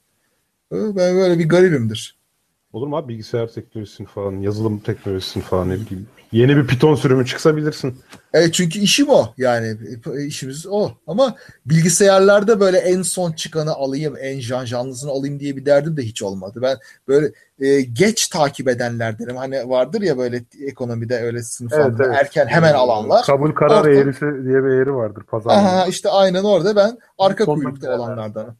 [0.72, 2.23] Ben böyle bir garibimdir.
[2.74, 6.06] Olur mu abi bilgisayar teknolojisini falan, yazılım teknolojisini falan ne bileyim.
[6.32, 7.98] Yeni bir Python sürümü çıksa bilirsin.
[8.32, 9.26] E çünkü işim o.
[9.36, 9.76] Yani
[10.26, 10.90] işimiz o.
[11.06, 16.02] Ama bilgisayarlarda böyle en son çıkanı alayım, en jan janlısını alayım diye bir derdim de
[16.02, 16.58] hiç olmadı.
[16.62, 16.76] Ben
[17.08, 19.36] böyle e, geç takip edenlerdenim.
[19.36, 23.26] Hani vardır ya böyle ekonomide öyle sınıflandırma erken hemen alanlar.
[23.26, 25.56] Kabul karar Orta- eğrisi diye bir eğri vardır pazarda.
[25.56, 28.56] Aha işte aynen orada ben arka kuyrukta olanlardanım.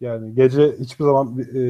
[0.00, 1.60] Yani gece hiçbir zaman e,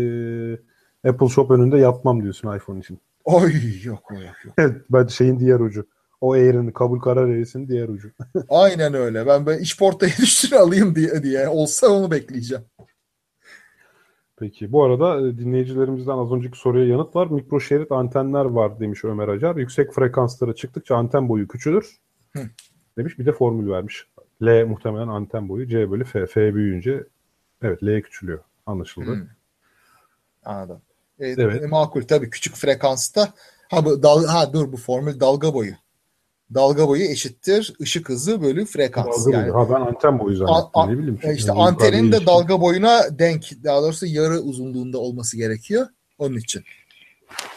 [1.09, 3.01] Apple Shop önünde yatmam diyorsun iPhone için.
[3.25, 3.53] Oy
[3.85, 4.55] yok o yok yok.
[4.59, 5.87] Evet, ben şeyin diğer ucu.
[6.21, 8.11] O eğrinin kabul karar eğrisinin diğer ucu.
[8.49, 9.27] Aynen öyle.
[9.27, 11.49] Ben böyle işportayı üstüne alayım diye diye.
[11.49, 12.65] Olsa onu bekleyeceğim.
[14.37, 17.27] Peki bu arada e, dinleyicilerimizden az önceki soruya yanıt var.
[17.27, 19.57] Mikro şerit antenler var demiş Ömer Acar.
[19.57, 21.97] Yüksek frekanslara çıktıkça anten boyu küçülür.
[22.37, 22.43] Hı.
[22.99, 24.07] Demiş bir de formül vermiş.
[24.43, 25.67] L muhtemelen anten boyu.
[25.67, 26.27] C bölü F.
[26.27, 27.05] F büyüyünce
[27.63, 28.39] evet L küçülüyor.
[28.67, 29.11] Anlaşıldı.
[29.11, 29.27] Hı.
[30.45, 30.83] Anladım.
[31.21, 31.71] E, Evet.
[31.71, 33.29] makul tabii küçük frekansta.
[33.69, 35.73] Ha bu dal ha dur bu formül dalga boyu.
[36.55, 39.27] Dalga boyu eşittir ışık hızı bölü frekans.
[39.27, 39.55] Dalga yani boyu.
[39.55, 40.65] Ha ben anten boyu zannettim.
[40.75, 41.19] A- a- ne bileyim.
[41.23, 43.65] e, işte Yani antenin de dalga boyuna denk.
[43.65, 45.87] Daha doğrusu yarı uzunluğunda olması gerekiyor.
[46.19, 46.63] Onun için.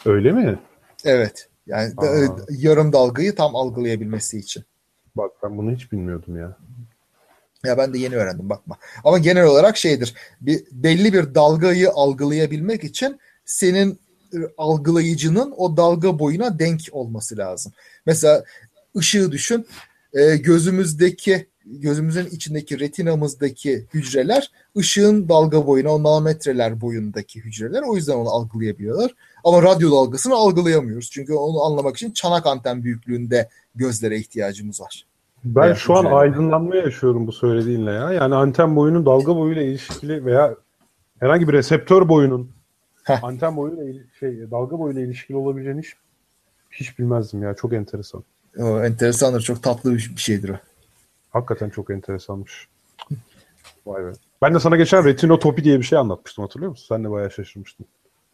[0.06, 0.60] Öyle mi?
[1.06, 1.50] Evet.
[1.68, 2.02] Yani da-
[2.34, 2.38] Aa.
[2.50, 4.64] yarım dalgayı tam algılayabilmesi için.
[5.16, 6.58] Bak ben bunu hiç bilmiyordum ya.
[7.66, 8.78] Ya ben de yeni öğrendim bakma.
[9.04, 10.14] Ama genel olarak şeydir.
[10.42, 14.00] Bir belli bir dalgayı algılayabilmek için senin
[14.34, 17.72] e, algılayıcının o dalga boyuna denk olması lazım.
[18.06, 18.44] Mesela
[18.98, 19.68] ışığı düşün.
[20.14, 27.84] E, gözümüzdeki gözümüzün içindeki retinamızdaki hücreler ışığın dalga boyuna o nanometreler boyundaki hücreler.
[27.88, 29.12] O yüzden onu algılayabiliyorlar.
[29.44, 31.10] Ama radyo dalgasını algılayamıyoruz.
[31.12, 35.06] Çünkü onu anlamak için çanak anten büyüklüğünde gözlere ihtiyacımız var.
[35.44, 36.18] Ben Veya şu an hücreler.
[36.18, 38.14] aydınlanma yaşıyorum bu söylediğinle ya.
[38.14, 40.56] Yani anten boyunun dalga boyuyla ilişkili veya
[41.20, 42.52] herhangi bir reseptör boyunun.
[43.08, 45.94] Anten boyuyla şey dalga boyuyla ilişkili olabileceğini hiç
[46.72, 47.54] hiç bilmezdim ya.
[47.54, 48.24] Çok enteresan.
[48.60, 49.42] O enteresandır.
[49.42, 50.56] Çok tatlı bir bir şeydir o.
[51.30, 52.68] Hakikaten çok enteresanmış.
[53.86, 54.12] Vay be.
[54.42, 56.86] Ben de sana geçen retinotopi diye bir şey anlatmıştım hatırlıyor musun?
[56.96, 57.86] Sen de bayağı şaşırmıştın.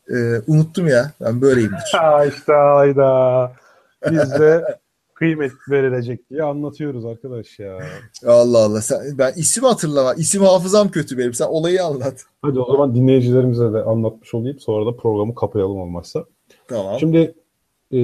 [0.10, 1.12] Ee, unuttum ya.
[1.22, 1.78] Ben böyleyimdir.
[1.92, 3.52] Ha işte hayda.
[4.12, 4.80] Biz de
[5.20, 7.80] kıymet verilecek diye anlatıyoruz arkadaş ya.
[8.28, 8.82] Allah Allah.
[8.82, 10.14] Sen, ben isim hatırlama.
[10.14, 11.34] İsim hafızam kötü benim.
[11.34, 12.26] Sen olayı anlat.
[12.42, 14.60] Hadi o zaman dinleyicilerimize de anlatmış olayım.
[14.60, 16.26] Sonra da programı kapayalım olmazsa.
[16.68, 17.00] Tamam.
[17.00, 17.36] Şimdi
[17.92, 18.00] e,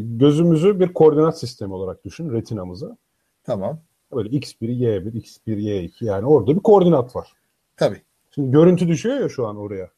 [0.00, 2.96] gözümüzü bir koordinat sistemi olarak düşün, retinamızı.
[3.44, 3.78] Tamam.
[4.14, 7.32] Böyle x1, y1, x1, y2 yani orada bir koordinat var.
[7.76, 8.02] Tabii.
[8.30, 9.90] Şimdi görüntü düşüyor ya şu an oraya.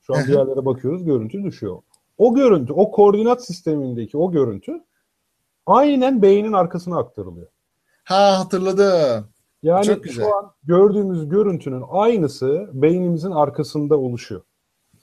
[0.00, 1.78] Şu an bir yerlere bakıyoruz görüntü düşüyor.
[2.18, 4.80] O görüntü, o koordinat sistemindeki o görüntü
[5.66, 7.46] aynen beynin arkasına aktarılıyor.
[8.04, 9.28] Ha hatırladım.
[9.62, 10.24] Yani Çok güzel.
[10.24, 14.42] şu an gördüğümüz görüntünün aynısı beynimizin arkasında oluşuyor.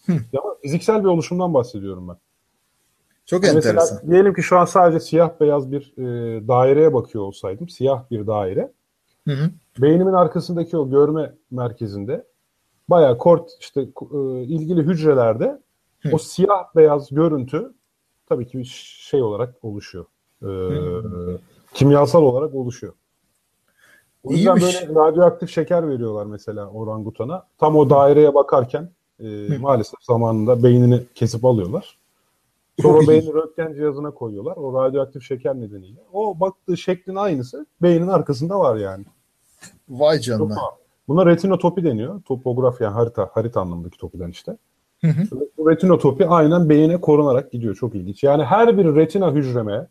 [0.07, 2.17] Ya fiziksel bir oluşumdan bahsediyorum ben.
[3.25, 4.11] Çok Mesela enteresan.
[4.11, 8.71] diyelim ki şu an sadece siyah beyaz bir e, daireye bakıyor olsaydım, siyah bir daire.
[9.27, 9.49] Hı hı.
[9.79, 12.25] Beynimin arkasındaki o görme merkezinde
[12.87, 15.59] bayağı kort işte e, ilgili hücrelerde
[15.99, 16.09] Hı.
[16.11, 17.73] o siyah beyaz görüntü
[18.29, 20.05] tabii ki bir şey olarak oluşuyor.
[20.43, 20.49] E,
[21.73, 22.93] kimyasal olarak oluşuyor.
[24.23, 24.87] O yüzden İyiymiş.
[24.87, 27.45] böyle radyoaktif şeker veriyorlar mesela orangutana.
[27.57, 31.97] Tam o daireye bakarken e, maalesef zamanında beynini kesip alıyorlar.
[32.81, 34.57] Sonra beyni röntgen cihazına koyuyorlar.
[34.57, 35.99] O radyoaktif şeker nedeniyle.
[36.13, 39.05] O baktığı şeklin aynısı beynin arkasında var yani.
[39.89, 40.55] Vay canına.
[41.07, 42.21] Buna retinotopi deniyor.
[42.21, 44.57] Topografi yani harita, harita anlamındaki topiden işte.
[45.01, 45.41] Hı hı.
[45.57, 47.75] Bu retinotopi aynen beyine korunarak gidiyor.
[47.75, 48.23] Çok ilginç.
[48.23, 49.87] Yani her bir retina hücreme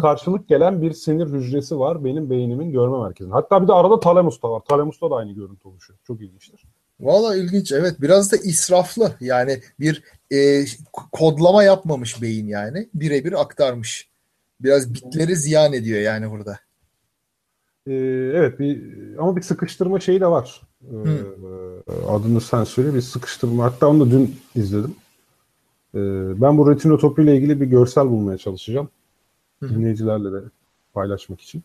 [0.00, 3.34] Karşılık gelen bir sinir hücresi var benim beynimin görme merkezinde.
[3.34, 4.60] Hatta bir de arada talamus da var.
[4.68, 5.98] Talamusta da aynı görüntü oluşuyor.
[6.06, 6.64] Çok ilginçtir.
[7.00, 7.72] Valla ilginç.
[7.72, 9.12] Evet biraz da israflı.
[9.20, 10.02] Yani bir
[10.32, 10.64] e,
[11.12, 12.88] kodlama yapmamış beyin yani.
[12.94, 14.08] Birebir aktarmış.
[14.60, 16.58] Biraz bitleri ziyan ediyor yani burada.
[17.86, 17.92] e,
[18.34, 18.82] evet bir
[19.18, 20.60] ama bir sıkıştırma şeyi de var.
[20.82, 20.96] E,
[22.08, 23.64] adını sen söyle bir sıkıştırma.
[23.64, 24.94] Hatta onu da dün izledim.
[25.94, 26.00] E,
[26.40, 28.88] ben bu retinotopi ile ilgili bir görsel bulmaya çalışacağım.
[29.68, 30.44] Dinleyicilerle de
[30.94, 31.62] paylaşmak için.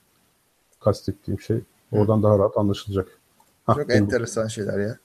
[0.80, 1.60] Kastettiğim şey.
[1.91, 2.24] Oradan Hı.
[2.24, 3.08] daha rahat anlaşılacak.
[3.66, 3.95] Hah, çok buldum.
[3.97, 4.97] enteresan şeyler ya.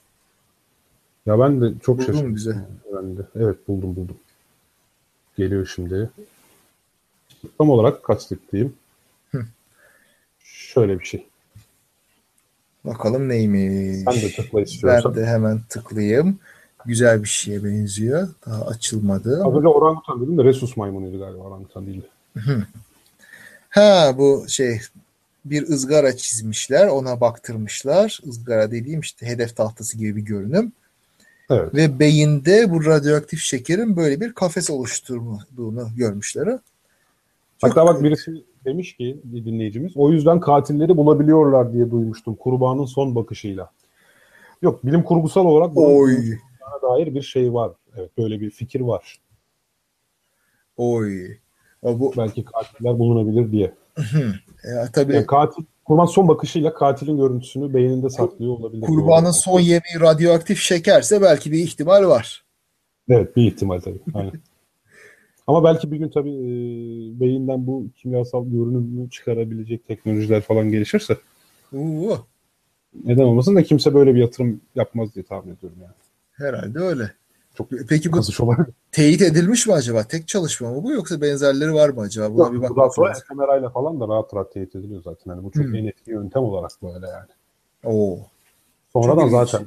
[1.26, 2.34] Ya ben de çok buldum şaşırdım.
[2.36, 2.56] Bize.
[2.96, 3.22] Ben de.
[3.36, 4.16] Evet buldum buldum.
[5.36, 6.10] Geliyor şimdi.
[7.58, 8.74] Tam olarak kastettiğim
[9.30, 9.44] Hı.
[10.38, 11.26] şöyle bir şey.
[12.84, 13.96] Bakalım neymiş.
[14.04, 15.14] Sen de tıkla istiyorsan.
[15.14, 16.38] Ben de hemen tıklayayım.
[16.86, 18.28] Güzel bir şeye benziyor.
[18.46, 19.44] Daha açılmadı.
[19.44, 22.02] Az önce orangutan dedim de resus maymunuydu galiba orangutan değil.
[23.70, 24.80] Ha bu şey
[25.44, 26.86] bir ızgara çizmişler.
[26.86, 28.20] Ona baktırmışlar.
[28.24, 30.72] Izgara dediğim işte hedef tahtası gibi bir görünüm.
[31.50, 31.74] Evet.
[31.74, 36.44] Ve beyinde bu radyoaktif şekerin böyle bir kafes oluşturduğunu görmüşler.
[36.44, 36.60] Çok
[37.70, 43.14] Hatta bak birisi demiş ki bir dinleyicimiz o yüzden katilleri bulabiliyorlar diye duymuştum kurbanın son
[43.14, 43.70] bakışıyla.
[44.62, 46.38] Yok bilim kurgusal olarak Oy.
[46.82, 47.72] dair bir şey var.
[47.96, 49.20] Evet böyle bir fikir var.
[50.76, 51.36] Oy.
[51.84, 52.12] Bu...
[52.16, 53.74] Belki katiller bulunabilir diye.
[54.64, 55.14] ya, tabii.
[55.14, 58.86] Yani katil kurban son bakışıyla katilin görüntüsünü beyninde saklıyor olabilir.
[58.86, 62.44] Kurbanın son yemeği radyoaktif şekerse belki bir ihtimal var.
[63.08, 64.00] Evet bir ihtimal tabii.
[64.14, 64.32] Aynen.
[65.46, 66.50] Ama belki bir gün tabii e,
[67.20, 71.16] beyinden bu kimyasal görünümü çıkarabilecek teknolojiler falan gelişirse
[71.76, 72.18] Oo.
[73.04, 75.94] neden olmasın da kimse böyle bir yatırım yapmaz diye tahmin ediyorum yani.
[76.32, 77.10] Herhalde öyle.
[77.58, 78.20] Çok Peki bu
[78.92, 80.02] teyit edilmiş mi acaba?
[80.02, 82.34] Tek çalışma mı bu yoksa benzerleri var mı acaba?
[82.34, 85.30] Buna Yok, bir bakmak sonra kamerayla falan da rahat rahat teyit ediliyor zaten.
[85.30, 85.74] Yani bu çok hmm.
[85.74, 87.28] en etkili yöntem olarak böyle yani.
[87.84, 88.18] Oo.
[88.92, 89.66] Sonradan zaten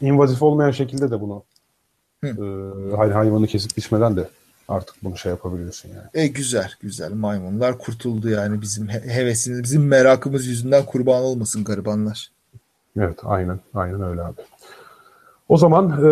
[0.00, 1.42] invazif olmayan şekilde de bunu
[2.24, 2.32] e,
[2.96, 4.28] hayvanı kesip biçmeden de
[4.68, 6.08] artık bunu şey yapabiliyorsun yani.
[6.14, 12.30] E güzel güzel maymunlar kurtuldu yani bizim hevesimiz bizim merakımız yüzünden kurban olmasın garibanlar.
[12.98, 14.40] Evet aynen aynen öyle abi.
[15.48, 16.08] O zaman e,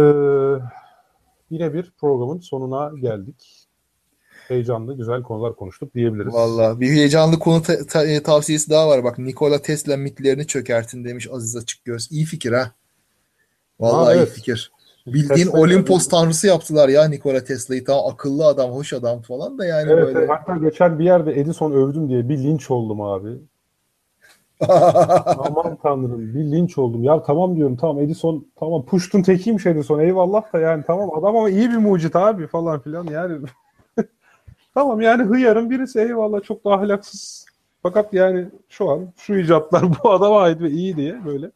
[1.51, 3.66] yine bir programın sonuna geldik.
[4.49, 6.34] Heyecanlı güzel konular konuştuk diyebiliriz.
[6.34, 9.05] Valla bir heyecanlı konu ta- ta- e, tavsiyesi daha var.
[9.05, 12.12] Bak Nikola Tesla mitlerini çökertin demiş Aziz Açıkgöz.
[12.12, 12.72] İyi fikir ha.
[13.80, 14.28] Vallahi ha, evet.
[14.28, 14.72] iyi fikir.
[15.07, 16.11] Bildiğin Tesla Olimpos yani.
[16.11, 17.84] tanrısı yaptılar ya Nikola Tesla'yı.
[17.84, 20.26] Tamam akıllı adam, hoş adam falan da yani evet, böyle.
[20.26, 23.28] Hatta geçen bir yerde Edison övdüm diye bir linç oldum abi.
[25.38, 27.04] Aman tanrım bir linç oldum.
[27.04, 31.50] Ya tamam diyorum tamam Edison tamam puştun tekiymiş Edison eyvallah da yani tamam adam ama
[31.50, 33.46] iyi bir mucit abi falan filan yani.
[34.74, 37.46] tamam yani hıyarın birisi eyvallah çok da ahlaksız.
[37.82, 41.50] Fakat yani şu an şu icatlar bu adama ait ve iyi diye böyle.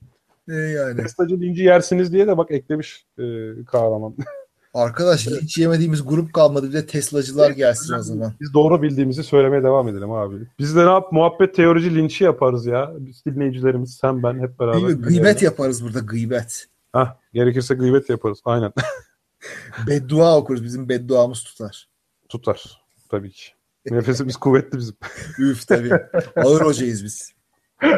[0.48, 0.96] E yani.
[0.96, 3.24] Teslacı linci yersiniz diye de bak eklemiş e,
[3.66, 4.14] kahraman.
[4.74, 8.34] Arkadaş hiç yemediğimiz grup kalmadı bir de Teslacılar gelsin o zaman.
[8.40, 10.36] Biz doğru bildiğimizi söylemeye devam edelim abi.
[10.58, 12.92] Biz de ne yap muhabbet teorici linçi yaparız ya.
[12.98, 14.76] Biz dinleyicilerimiz sen ben hep beraber.
[14.76, 15.02] Değil mi?
[15.02, 16.66] Gıybet yaparız burada gıybet.
[16.92, 18.72] Hah, gerekirse gıybet yaparız aynen.
[19.86, 21.88] beddua okuruz bizim bedduamız tutar.
[22.28, 23.50] Tutar tabii ki.
[23.90, 24.96] Nefesimiz kuvvetli bizim.
[25.38, 25.90] Üf tabii.
[26.36, 27.32] Ağır hocayız biz.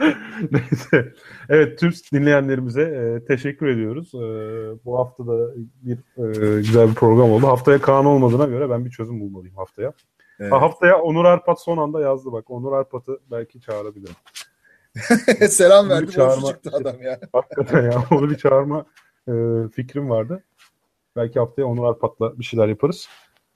[0.50, 1.12] Neyse.
[1.48, 4.14] Evet tüm dinleyenlerimize e, teşekkür ediyoruz.
[4.14, 4.18] E,
[4.84, 7.46] bu hafta da bir e, güzel bir program oldu.
[7.46, 9.92] Haftaya Kaan olmadığına göre ben bir çözüm bulmalıyım haftaya.
[10.40, 10.52] Evet.
[10.52, 12.50] Ha, haftaya Onur Arpat son anda yazdı bak.
[12.50, 14.14] Onur Arpat'ı belki çağırabilirim.
[15.48, 16.10] Selam verdi.
[16.10, 17.20] Çağırma, çıktı adam ya.
[17.32, 18.04] Hakikaten ya.
[18.10, 18.84] Onu bir çağırma
[19.28, 19.32] e,
[19.72, 20.44] fikrim vardı.
[21.16, 23.08] Belki haftaya Onur Arpat'la bir şeyler yaparız.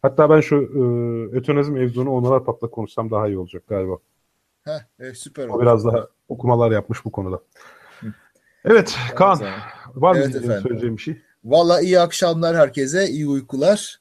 [0.03, 0.80] Hatta ben şu e,
[1.37, 3.97] ötonazm mevzunu Onur Arpat'la konuşsam daha iyi olacak galiba.
[4.66, 7.40] Heh, e, süper O biraz daha okumalar yapmış bu konuda.
[8.64, 9.40] Evet Kaan
[9.94, 11.22] var evet, mı söyleyeceğim bir şey?
[11.44, 14.00] Valla iyi akşamlar herkese, iyi uykular.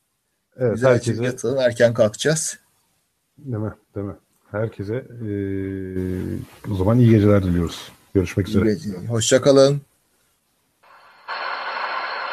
[0.58, 1.24] Evet, Güzel herkese.
[1.24, 2.60] yatalım, erken kalkacağız.
[3.38, 3.74] Değil mi?
[3.96, 4.16] Değil mi?
[4.52, 7.92] Herkese ee, o zaman iyi geceler diliyoruz.
[8.14, 8.66] Görüşmek üzere.
[8.66, 8.90] Gece.
[9.08, 9.82] Hoşçakalın.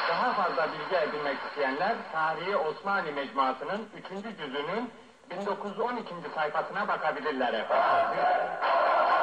[0.08, 4.38] Daha fazla bilgi edinmek isteyenler Tarihi Osmanlı Mecmuası'nın 3.
[4.38, 4.90] cüzünün
[5.40, 6.14] 1912.
[6.34, 8.18] sayfasına bakabilirler efendim.